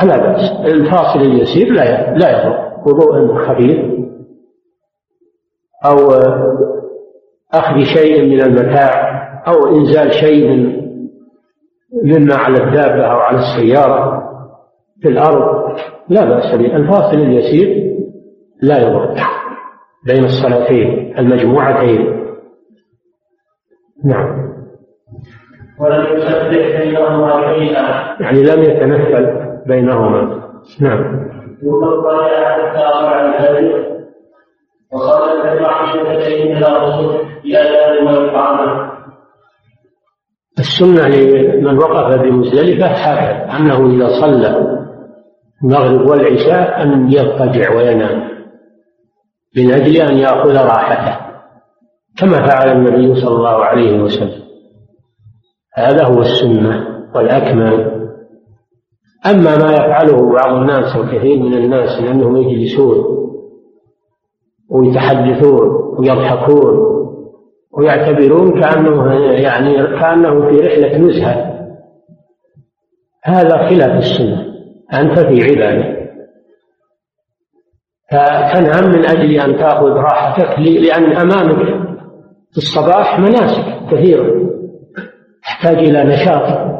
[0.00, 0.50] فلا بأس.
[0.64, 2.70] الفاصل اليسير لا لا يضر.
[2.86, 3.90] وضوء خفيف.
[5.86, 5.96] أو
[7.54, 10.80] أخذ شيء من المتاع أو إنزال شيء من
[12.04, 14.22] مما على الدابة أو على السيارة
[15.02, 15.76] في الأرض.
[16.08, 16.76] لا بأس به.
[16.76, 17.90] الفاصل اليسير
[18.62, 19.14] لا يضر.
[20.06, 22.20] بين الصلاتين المجموعتين
[24.04, 24.50] نعم.
[25.80, 30.42] ولم يسبح بينهما شيئا يعني لم يتنفل بينهما.
[30.80, 31.30] نعم.
[32.44, 32.84] حتى
[37.44, 38.90] بأذان والإقامة
[40.58, 44.80] السنة لمن وقف بمزدلفة هكذا أنه إذا صلى
[45.64, 48.39] المغرب والعشاء أن يضطجع وينام.
[49.56, 51.30] من أجل أن يأخذ راحته
[52.18, 54.42] كما فعل النبي صلى الله عليه وسلم.
[55.74, 58.00] هذا هو السنة والأكمل.
[59.26, 63.04] أما ما يفعله بعض الناس وكثير من الناس أنهم يجلسون
[64.70, 65.68] ويتحدثون
[65.98, 66.90] ويضحكون
[67.72, 71.50] ويعتبرون كأنه يعني كأنه في رحلة نزهة.
[73.24, 74.46] هذا خلاف السنة.
[74.94, 75.99] أنت في عبادة.
[78.10, 81.66] فتنام من أجل أن تأخذ راحتك لأن أمامك
[82.52, 84.50] في الصباح مناسك كثيرة
[85.42, 86.70] تحتاج إلى نشاط.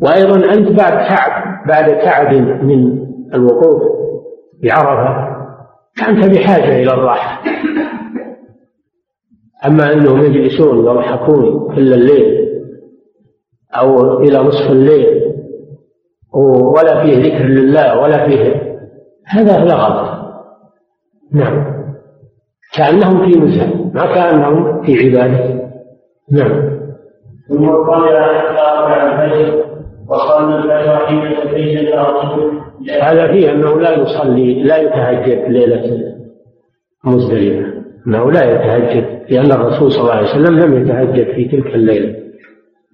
[0.00, 2.34] وأيضا أنت بعد تعب بعد تعب
[2.64, 3.82] من الوقوف
[4.62, 5.36] بعرفة
[5.96, 7.42] فأنت بحاجة إلى الراحة.
[9.66, 12.48] أما أنهم يجلسون ويضحكون كل الليل
[13.74, 15.20] أو إلى نصف الليل
[16.76, 18.62] ولا فيه ذكر لله ولا فيه
[19.26, 20.19] هذا لغط
[21.32, 21.80] نعم.
[22.76, 25.70] كأنهم في نزهة ما كأنهم في عبادة.
[26.32, 26.80] نعم.
[27.48, 29.64] ثم قال حتى أربع الفجر
[30.08, 31.88] وصلى الفجر حين تبين
[33.02, 36.14] هذا فيه أنه لا يصلي لا يتهجد ليلة
[37.04, 37.72] مزدلفة.
[38.06, 42.16] أنه لا يتهجد لأن الرسول صلى الله عليه وسلم لم يتهجد في تلك الليلة.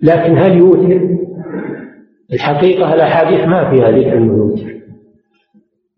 [0.02, 1.00] لكن هل يوتر؟
[2.32, 4.76] الحقيقة الأحاديث ما فيها ذكر أنه يوتر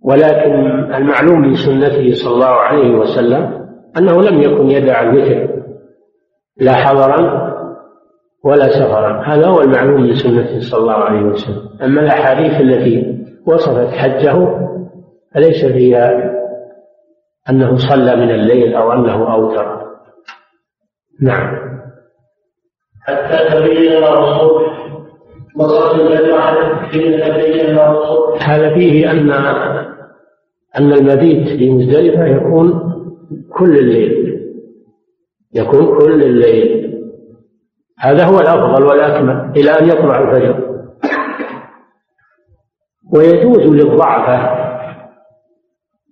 [0.09, 3.68] ولكن المعلوم من سنته صلى الله عليه وسلم
[3.98, 5.48] أنه لم يكن يدع الوتر
[6.60, 7.48] لا حضرا
[8.44, 9.22] ولا سفرا.
[9.26, 11.68] هذا هو المعلوم من سنته صلى الله عليه وسلم.
[11.82, 14.48] أما الأحاديث التي وصفت حجه
[15.35, 16.35] فليس فيها
[17.51, 19.89] أنه صلى من الليل أو أنه أوتر.
[21.22, 21.68] نعم.
[23.02, 24.66] حتى تبين الرسول
[25.56, 29.30] وصلت الجماعة حين تبين الرسول هذا فيه أن
[30.77, 32.95] أن المبيت في مزدلفة يكون
[33.59, 34.39] كل الليل.
[35.55, 36.89] يكون كل الليل.
[37.99, 40.69] هذا هو الأفضل والأكمل إلى أن يطلع الفجر.
[43.12, 44.69] ويجوز للضعفة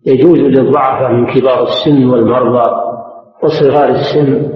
[0.06, 2.70] يجوز للضعفة من كبار السن والمرضى
[3.42, 4.50] وصغار السن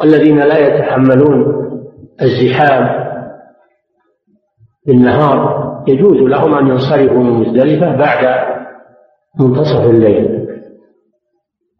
[0.00, 1.64] والذين لا يتحملون
[2.22, 3.04] الزحام
[4.86, 5.64] بالنهار.
[5.88, 8.53] يجوز لهم أن ينصرفوا من مزدلفة بعد
[9.40, 10.48] منتصف الليل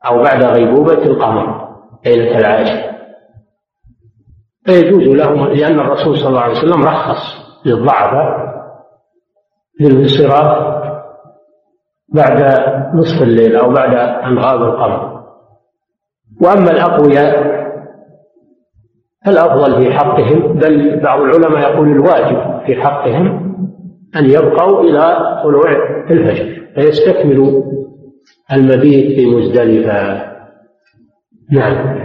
[0.07, 1.69] أو بعد غيبوبة القمر
[2.07, 2.95] ليلة العاشر
[4.67, 8.55] فيجوز لهم لأن الرسول صلى الله عليه وسلم رخص للضعفاء
[9.81, 10.75] للانصراف
[12.15, 12.43] بعد
[12.95, 15.25] نصف الليل أو بعد أن غاب القمر.
[16.41, 17.65] وأما الأقوياء
[19.27, 23.55] فالأفضل في حقهم بل بعض العلماء يقول الواجب في حقهم
[24.17, 25.71] أن يبقوا إلى طلوع
[26.11, 26.64] الفجر.
[26.75, 27.63] فيستكملوا
[28.53, 30.25] المبيت في مزدلفة.
[31.51, 32.05] نعم.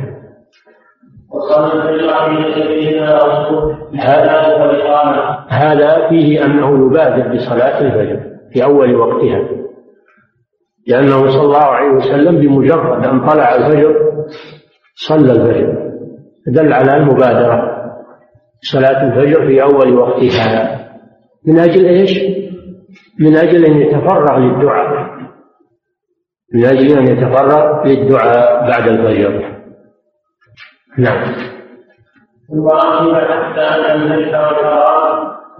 [5.50, 8.20] هذا فيه أنه يبادر بصلاة الفجر
[8.54, 9.42] في أول وقتها
[10.88, 13.96] لأنه صلى الله عليه وسلم بمجرد أن طلع الفجر
[14.96, 15.90] صلى الفجر.
[16.48, 17.80] دل على المبادرة.
[18.62, 20.80] صلاة الفجر في أول وقتها.
[21.48, 22.39] من أجل إيش؟
[23.20, 25.20] من أجل أن يتفرغ للدعاء.
[26.54, 29.60] من أجل أن يتفرغ للدعاء بعد الفجر.
[30.98, 31.36] نعم.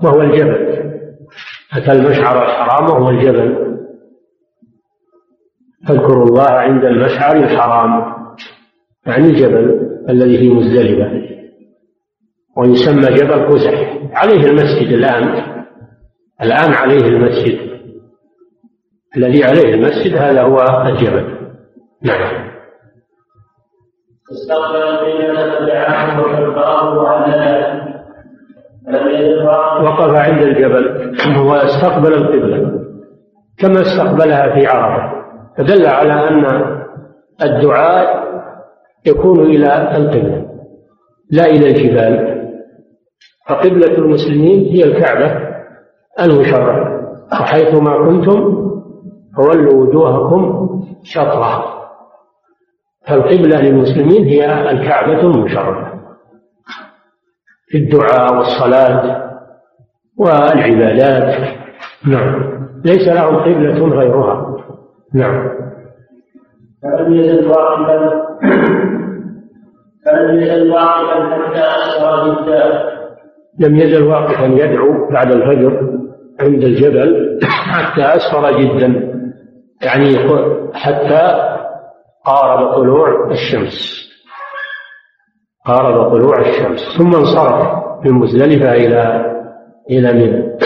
[0.04, 0.90] وهو الجبل.
[1.78, 3.78] أتى المشعر الحرام وهو الجبل.
[5.88, 8.14] فاذكروا الله عند المشعر الحرام.
[9.06, 11.30] يعني الجبل الذي في مزدلفة.
[12.58, 15.59] ويسمى جبل قزح عليه المسجد الآن.
[16.42, 17.70] الآن عليه المسجد.
[19.18, 21.38] الذي عليه المسجد هذا هو الجبل.
[22.04, 22.50] نعم.
[24.32, 25.40] استقبل القبلة
[29.84, 31.14] وقف عند الجبل.
[31.38, 32.80] واستقبل القبلة.
[33.58, 35.20] كما استقبلها في عرفة.
[35.58, 36.46] فدل على أن
[37.44, 38.30] الدعاء
[39.06, 40.46] يكون إلى القبلة
[41.32, 42.40] لا إلى الجبال.
[43.50, 45.49] فقبلة المسلمين هي الكعبة.
[46.26, 47.00] المشرفة
[47.42, 48.70] وحيثما كنتم
[49.38, 50.70] فولوا وجوهكم
[51.04, 51.80] شطرة
[53.08, 56.00] فالقبلة للمسلمين هي الكعبة المشرفة
[57.68, 59.30] في الدعاء والصلاة
[60.18, 61.58] والعبادات.
[62.08, 62.60] نعم.
[62.86, 64.56] ليس لهم قبلة غيرها.
[65.14, 65.50] نعم.
[66.84, 68.26] فلم يزل واقفا.
[70.06, 72.40] فلم يزل واقفا حتى أسرى
[73.60, 75.99] لم يزل واقفا يدعو بعد الفجر.
[76.42, 79.10] عند الجبل حتى أسفر جدا
[79.82, 80.18] يعني
[80.74, 81.50] حتى
[82.26, 84.10] قارب طلوع الشمس.
[85.66, 86.98] قارب طلوع الشمس.
[86.98, 89.26] ثم انصرف من مزدلفة إلى
[89.90, 90.58] إلى منى.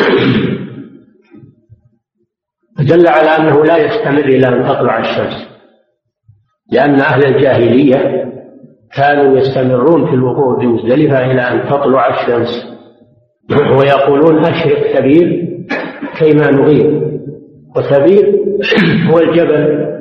[2.78, 5.50] فدل على أنه لا يستمر إلى أن تطلع الشمس
[6.72, 8.24] لأن أهل الجاهلية
[8.96, 12.74] كانوا يستمرون في الوقوف في مزدلفة إلى أن تطلع الشمس.
[13.52, 15.53] ويقولون أشرق كبير
[16.20, 17.14] كيما نغير.
[17.76, 18.40] وثبير
[19.10, 19.94] هو الجبل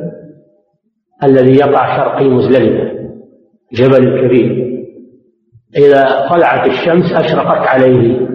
[1.24, 2.92] الذي يقع شرقي مزدلفة
[3.72, 4.72] جبل الكبير
[5.76, 8.28] إذا طلعت الشمس أشرقت عليه.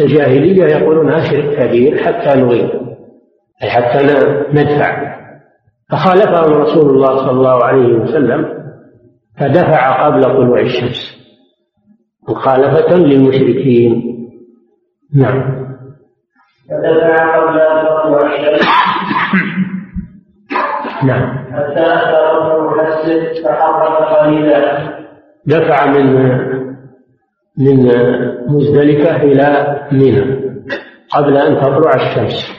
[0.00, 2.80] الجاهلية يقولون أشرق كبير حتى نغير
[3.62, 4.04] أي حتى
[4.52, 5.18] ندفع.
[5.90, 8.58] فخالفهم رسول الله صلى الله عليه وسلم
[9.38, 11.18] فدفع قبل طلوع الشمس.
[12.28, 14.02] مخالفة للمشركين.
[15.14, 15.67] نعم.
[16.70, 17.60] فدفع قبل
[18.24, 18.68] الشمس
[21.08, 21.38] نعم.
[21.52, 23.46] حتى أتى ركن المسجد
[24.04, 24.88] قليلا.
[25.46, 26.14] دفع من
[27.58, 27.86] من
[28.48, 30.48] مزدلفة إلى منى
[31.12, 32.58] قبل أن تطلع الشمس.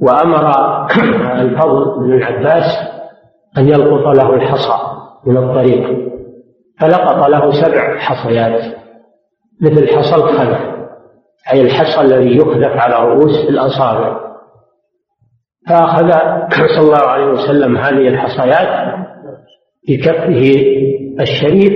[0.00, 0.52] وأمر
[1.42, 2.64] الفضل بن العباس
[3.58, 4.78] أن يلقط له الحصى
[5.26, 6.10] من الطريق
[6.80, 8.76] فلقط له سبع حصيات
[9.60, 10.69] مثل حصى الخلف.
[11.52, 14.30] أي الحصى الذي يخلف على رؤوس الأصابع.
[15.68, 16.10] فأخذ
[16.76, 18.94] صلى الله عليه وسلم هذه الحصيات
[19.88, 20.54] بكفه
[21.20, 21.72] الشريف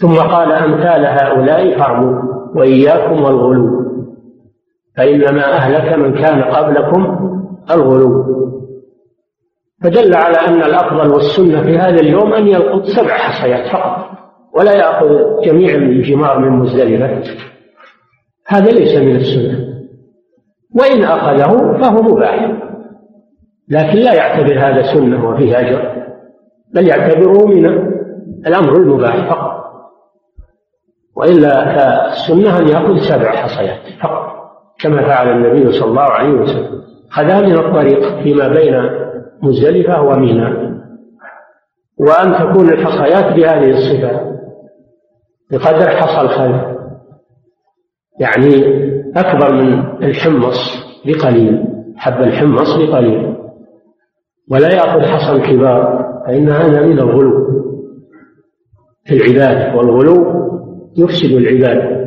[0.00, 2.22] ثم قال أمثال هؤلاء فارموا
[2.56, 3.88] وإياكم والغلو
[4.96, 7.18] فإنما أهلك من كان قبلكم
[7.70, 8.38] الغلو.
[9.82, 14.10] فدل على أن الأفضل والسنة في هذا اليوم أن يلقط سبع حصيات فقط
[14.54, 17.22] ولا يأخذ جميع الجمار من مزدلفة.
[18.48, 19.68] هذا ليس من السنة.
[20.74, 22.52] وإن أخذه فهو مباح.
[23.68, 26.04] لكن لا يعتبر هذا سنة وفيه أجر.
[26.74, 27.66] بل يعتبره من
[28.46, 29.58] الأمر المباح فقط.
[31.16, 34.28] وإلا فالسنة أن يأخذ سبع حصيات فقط.
[34.80, 36.82] كما فعل النبي صلى الله عليه وسلم.
[37.10, 38.90] خذها من الطريق فيما بين
[39.42, 40.78] مزدلفة وميناء.
[41.98, 44.38] وأن تكون الحصيات بهذه الصفة.
[45.50, 46.77] بقدر حصى الخلف
[48.20, 48.78] يعني
[49.16, 49.72] أكبر من
[50.02, 50.56] الحمص
[51.06, 51.64] بقليل
[51.96, 53.36] حب الحمص بقليل.
[54.50, 57.48] ولا يأخذ حصى الكبار فإن هذا من الغلو.
[59.04, 60.48] في العبادة والغلو
[60.96, 61.98] يفسد العبادة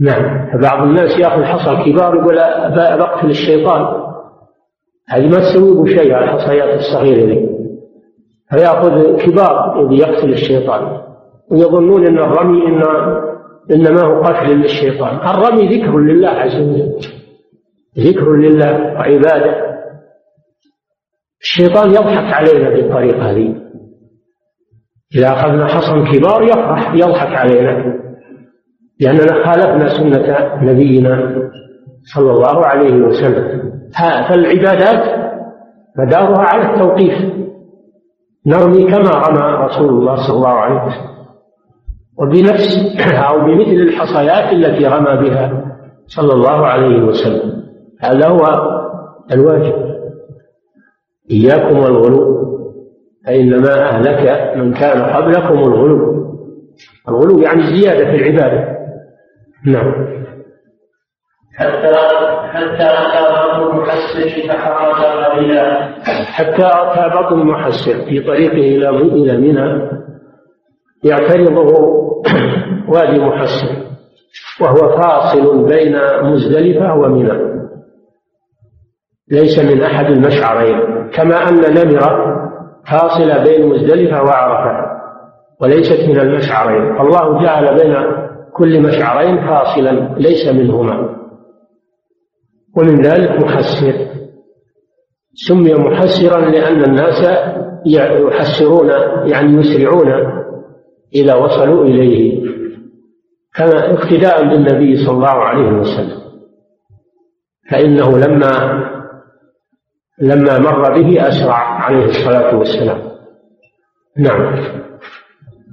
[0.00, 2.36] نعم فبعض الناس ياخذ حصى الكبار يقول
[2.98, 4.04] بقتل الشيطان.
[5.08, 7.48] هذه ما تسوي شيء على الحصيات الصغيرة ذي
[8.50, 11.00] فيأخذ كبار يقتل الشيطان.
[11.50, 12.82] ويظنون إن الرمي إن
[13.70, 15.16] انما هو قتل للشيطان.
[15.16, 16.96] الرمي ذكر لله عز وجل.
[17.98, 19.74] ذكر لله وعبادة.
[21.40, 23.54] الشيطان يضحك علينا بالطريقة هذه.
[25.16, 27.94] إذا أخذنا حصن كبار يفرح يضحك علينا.
[29.00, 31.42] لأننا خالفنا سنة نبينا
[32.14, 33.72] صلى الله عليه وسلم.
[34.28, 35.24] فالعبادات
[35.98, 37.32] مدارها على التوقيف.
[38.46, 41.13] نرمي كما رمى رسول الله صلى الله عليه وسلم.
[42.18, 42.96] وبنفس
[43.28, 45.64] أو بمثل الحصيات التي رمى بها
[46.06, 47.64] صلى الله عليه وسلم.
[48.00, 48.44] هذا هو
[49.32, 49.94] الواجب.
[51.30, 52.44] إياكم والغلو.
[53.26, 56.24] فإنما أهلك من كان قبلكم الغلو.
[57.08, 58.78] الغلو يعني الزيادة في العبادة.
[59.66, 60.14] نعم.
[61.54, 61.94] حتى
[62.52, 63.84] حتى أتى بطن
[64.48, 70.03] فحرج عليها حتى أتى بطن المحسن في طريقه إلى إلى منى.
[71.04, 71.72] يعترضه
[72.92, 73.84] وادي محسن
[74.60, 77.54] وهو فاصل بين مزدلفة ومنى
[79.30, 82.34] ليس من أحد المشعرين كما أن نمرة
[82.90, 84.94] فاصلة بين مزدلفة وعرفة
[85.60, 87.00] وليست من المشعرين.
[87.00, 87.96] الله جعل بين
[88.52, 91.16] كل مشعرين فاصلا ليس منهما.
[92.76, 93.92] ومن ذلك محسر.
[95.34, 97.28] سمي محسرا لأن الناس
[97.86, 98.88] يحسرون
[99.24, 100.08] يعني يسرعون
[101.14, 102.44] إذا وصلوا إليه
[103.54, 106.24] كما اقتداء بالنبي صلى الله عليه وسلم.
[107.70, 108.84] فإنه لما
[110.18, 112.98] لما مر به أسرع عليه الصلاة والسلام.
[114.18, 114.56] نعم.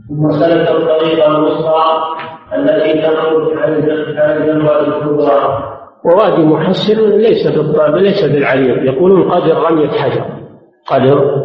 [0.10, 1.84] ثم سلك الطريق الوسطى
[2.56, 3.74] التي تخرج عن
[4.38, 5.64] الجنوة الكبرى.
[6.06, 10.26] ووادي محسر ليس بالضرب ليس بالعريض يقولون قدر رمية حجر.
[10.88, 11.44] قدر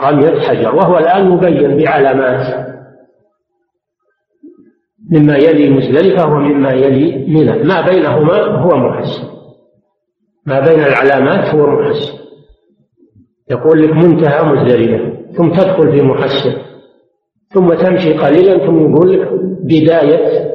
[0.00, 0.74] رمية حجر.
[0.74, 2.73] وهو الآن مبين بعلامات.
[5.14, 9.22] مما يلي مزدلفة ومما يلي منى ما بينهما هو محسن
[10.46, 12.12] ما بين العلامات هو محسن
[13.50, 16.52] يقول لك منتهى مزدلفة ثم تدخل في محسن
[17.48, 19.28] ثم تمشي قليلا ثم يقول لك
[19.62, 20.54] بداية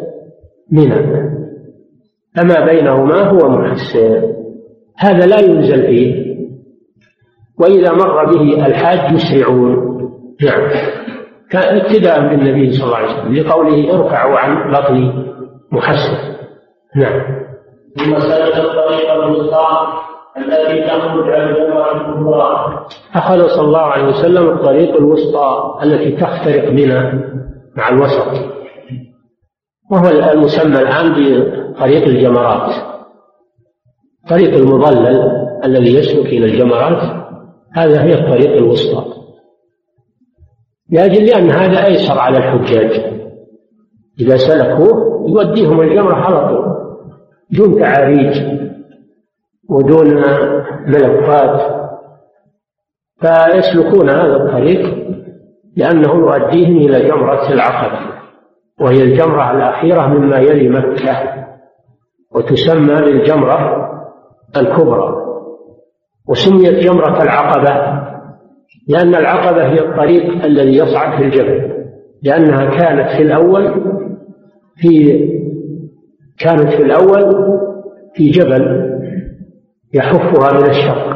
[0.72, 1.30] منى
[2.36, 4.40] فما بينهما هو محسن
[4.98, 6.30] هذا لا ينزل فيه.
[7.60, 9.76] وإذا مر به الحاج يسرعون.
[10.42, 10.70] نعم.
[11.54, 15.26] ابتداء بالنبي صلى الله عليه وسلم لقوله ارفعوا عن بطن
[15.72, 16.14] محسن.
[16.96, 17.22] نعم.
[17.96, 19.68] ثم سلك الطريق الوسطى
[20.38, 22.86] التي تخرج عن الكبرى.
[23.16, 27.24] أخذ صلى الله عليه وسلم الطريق الوسطى التي تخترق منى
[27.78, 28.28] مع الوسط.
[29.92, 32.74] وهو المسمى الآن بطريق الجمرات.
[34.30, 35.32] طريق المظلل
[35.66, 37.02] الذي يسلك إلى الجمرات
[37.76, 39.19] هذا هي الطريق الوسطى.
[40.92, 43.20] لأجل لأن هذا أيسر على الحجاج.
[44.20, 46.66] إذا سلكوه يوديهم الجمرة على طول
[47.52, 48.60] دون تعاريج
[49.70, 50.24] ودون
[50.88, 51.80] ملفات.
[53.20, 55.10] فيسلكون هذا الطريق
[55.78, 58.00] لأنه يؤديهم إلى جمرة العقبة
[58.82, 61.46] وهي الجمرة الأخيرة مما يلي مكة
[62.32, 63.90] وتسمى بالجمرة
[64.58, 65.16] الكبرى
[66.28, 67.99] وسميت جمرة العقبة
[68.90, 71.72] لأن العقبة هي الطريق الذي يصعد في الجبل
[72.24, 73.84] لأنها كانت في الأول
[74.78, 75.20] في
[76.40, 77.36] كانت في الأول
[78.16, 78.90] في جبل
[79.94, 81.09] يحفها من الشرق